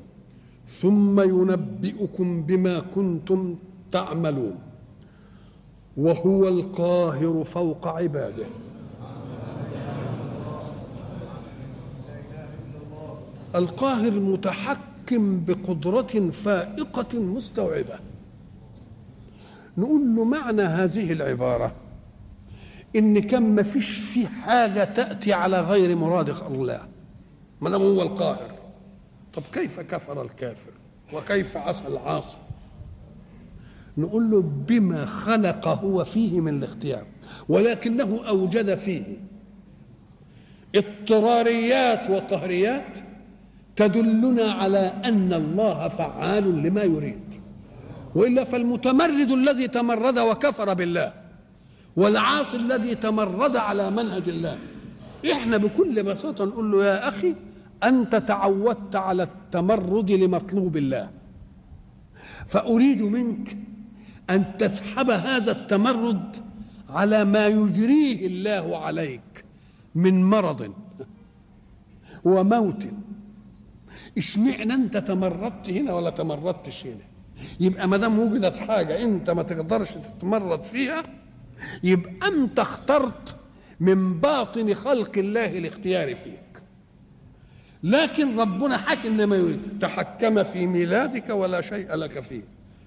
ثم 0.68 1.20
ينبئكم 1.20 2.42
بما 2.42 2.78
كنتم 2.80 3.56
تعملون 3.92 4.58
وهو 5.96 6.48
القاهر 6.48 7.44
فوق 7.44 7.88
عباده. 7.88 8.46
القاهر 13.54 14.10
متحكم 14.10 15.44
بقدرة 15.44 16.30
فائقة 16.30 17.20
مستوعبة. 17.20 17.98
نقول 19.78 20.16
له 20.16 20.24
معنى 20.24 20.62
هذه 20.62 21.12
العبارة 21.12 21.72
إن 22.96 23.18
كان 23.18 23.54
ما 23.54 23.62
فيش 23.62 23.98
في 23.98 24.26
حاجة 24.26 24.84
تأتي 24.84 25.32
على 25.32 25.60
غير 25.60 25.96
مراد 25.96 26.28
الله 26.28 26.80
ما 27.60 27.76
هو 27.76 28.02
القاهر. 28.02 28.55
طب 29.37 29.43
كيف 29.53 29.80
كفر 29.80 30.22
الكافر؟ 30.22 30.70
وكيف 31.12 31.57
عصى 31.57 31.87
العاصي؟ 31.89 32.37
نقول 33.99 34.30
له 34.30 34.43
بما 34.43 35.07
خلق 35.07 35.68
هو 35.68 36.05
فيه 36.05 36.41
من 36.41 36.59
الاختيار 36.59 37.07
ولكنه 37.49 38.20
أوجد 38.28 38.74
فيه 38.74 39.03
اضطراريات 40.74 42.11
وقهريات 42.11 42.99
تدلنا 43.76 44.53
على 44.53 44.93
أن 45.05 45.32
الله 45.32 45.89
فعال 45.89 46.62
لما 46.62 46.82
يريد 46.82 47.34
وإلا 48.14 48.45
فالمتمرد 48.45 49.30
الذي 49.30 49.68
تمرد 49.68 50.18
وكفر 50.18 50.74
بالله 50.74 51.12
والعاصي 51.97 52.57
الذي 52.57 52.95
تمرد 52.95 53.57
على 53.57 53.91
منهج 53.91 54.28
الله 54.28 54.59
إحنا 55.32 55.57
بكل 55.57 56.03
بساطة 56.03 56.45
نقول 56.45 56.72
له 56.72 56.84
يا 56.84 57.09
أخي 57.09 57.34
أنت 57.85 58.16
تعودت 58.16 58.97
على 58.97 59.22
التمرد 59.22 60.11
لمطلوب 60.11 60.77
الله. 60.77 61.11
فأريد 62.47 63.03
منك 63.03 63.57
أن 64.31 64.57
تسحب 64.59 65.11
هذا 65.11 65.53
التمرد 65.53 66.37
على 66.89 67.24
ما 67.24 67.47
يجريه 67.47 68.27
الله 68.27 68.79
عليك 68.79 69.45
من 69.95 70.24
مرض 70.31 70.72
وموت. 72.24 72.87
اشمعنى 74.18 74.72
أنت 74.74 74.97
تمردت 74.97 75.70
هنا 75.70 75.95
ولا 75.95 76.11
تمردتش 76.11 76.87
هنا؟ 76.87 77.05
يبقى 77.61 77.89
ما 77.89 77.97
دام 77.97 78.18
وجدت 78.18 78.57
حاجة 78.57 79.03
أنت 79.03 79.31
ما 79.31 79.43
تقدرش 79.43 79.91
تتمرد 79.93 80.62
فيها 80.64 81.03
يبقى 81.85 82.12
أنت 82.29 82.59
اخترت 82.59 83.37
من 83.81 84.20
باطن 84.20 84.74
خلق 84.74 85.18
الله 85.18 85.59
الاختيار 85.59 86.14
فيك 86.14 86.45
لكن 87.83 88.41
ربنا 88.41 88.77
حكى 88.77 89.09
إنما 89.09 89.37
يريد. 89.37 89.61
تحكم 89.81 90.43
في 90.43 90.66
ميلادك 90.66 91.31
ولا 91.31 91.61
شيء 91.61 91.95
لك 91.95 92.20
فيه. 92.20 92.43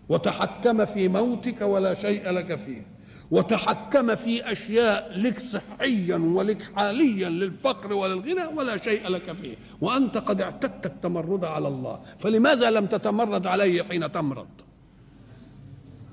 وتحكم 0.10 0.86
في 0.86 1.08
موتك 1.08 1.62
ولا 1.62 1.94
شيء 1.94 2.30
لك 2.30 2.56
فيه. 2.56 2.86
وتحكم 3.32 4.16
في 4.16 4.52
أشياء 4.52 5.20
لك 5.20 5.40
صحيا 5.40 6.18
ولك 6.18 6.62
حاليا 6.76 7.30
للفقر 7.30 7.94
وللغنى 7.94 8.46
ولا 8.56 8.78
شيء 8.78 9.08
لك 9.08 9.32
فيه. 9.32 9.56
وأنت 9.82 10.18
قد 10.18 10.42
اعتدت 10.42 10.86
التمرد 10.86 11.46
على 11.46 11.68
الله. 11.68 12.00
فلماذا 12.20 12.72
لم 12.72 12.86
تتمرد 12.86 13.48
عليه 13.48 13.84
حين 13.84 14.12
تمرض 14.12 14.48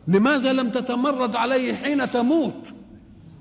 لماذا 0.08 0.52
لم 0.52 0.70
تتمرد 0.70 1.36
عليه 1.36 1.74
حين 1.74 2.10
تموت؟ 2.10 2.62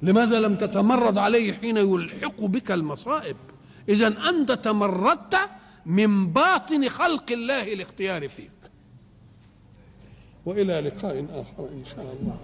لماذا 0.02 0.40
لم 0.40 0.56
تتمرد 0.56 1.18
عليه 1.18 1.54
حين 1.54 1.78
يلحق 1.78 2.42
بك 2.42 2.72
المصائب؟ 2.72 3.36
اذا 3.90 4.30
أنت 4.30 4.52
تمردت 4.52 5.40
من 5.86 6.28
باطن 6.28 6.90
خلق 6.90 7.32
الله 7.32 7.74
الاختيار 7.74 8.28
فيك. 8.28 8.52
وإلى 10.46 10.80
لقاء 10.80 11.26
آخر 11.30 11.70
إن 11.70 11.84
شاء 11.96 12.16
الله. 12.20 12.38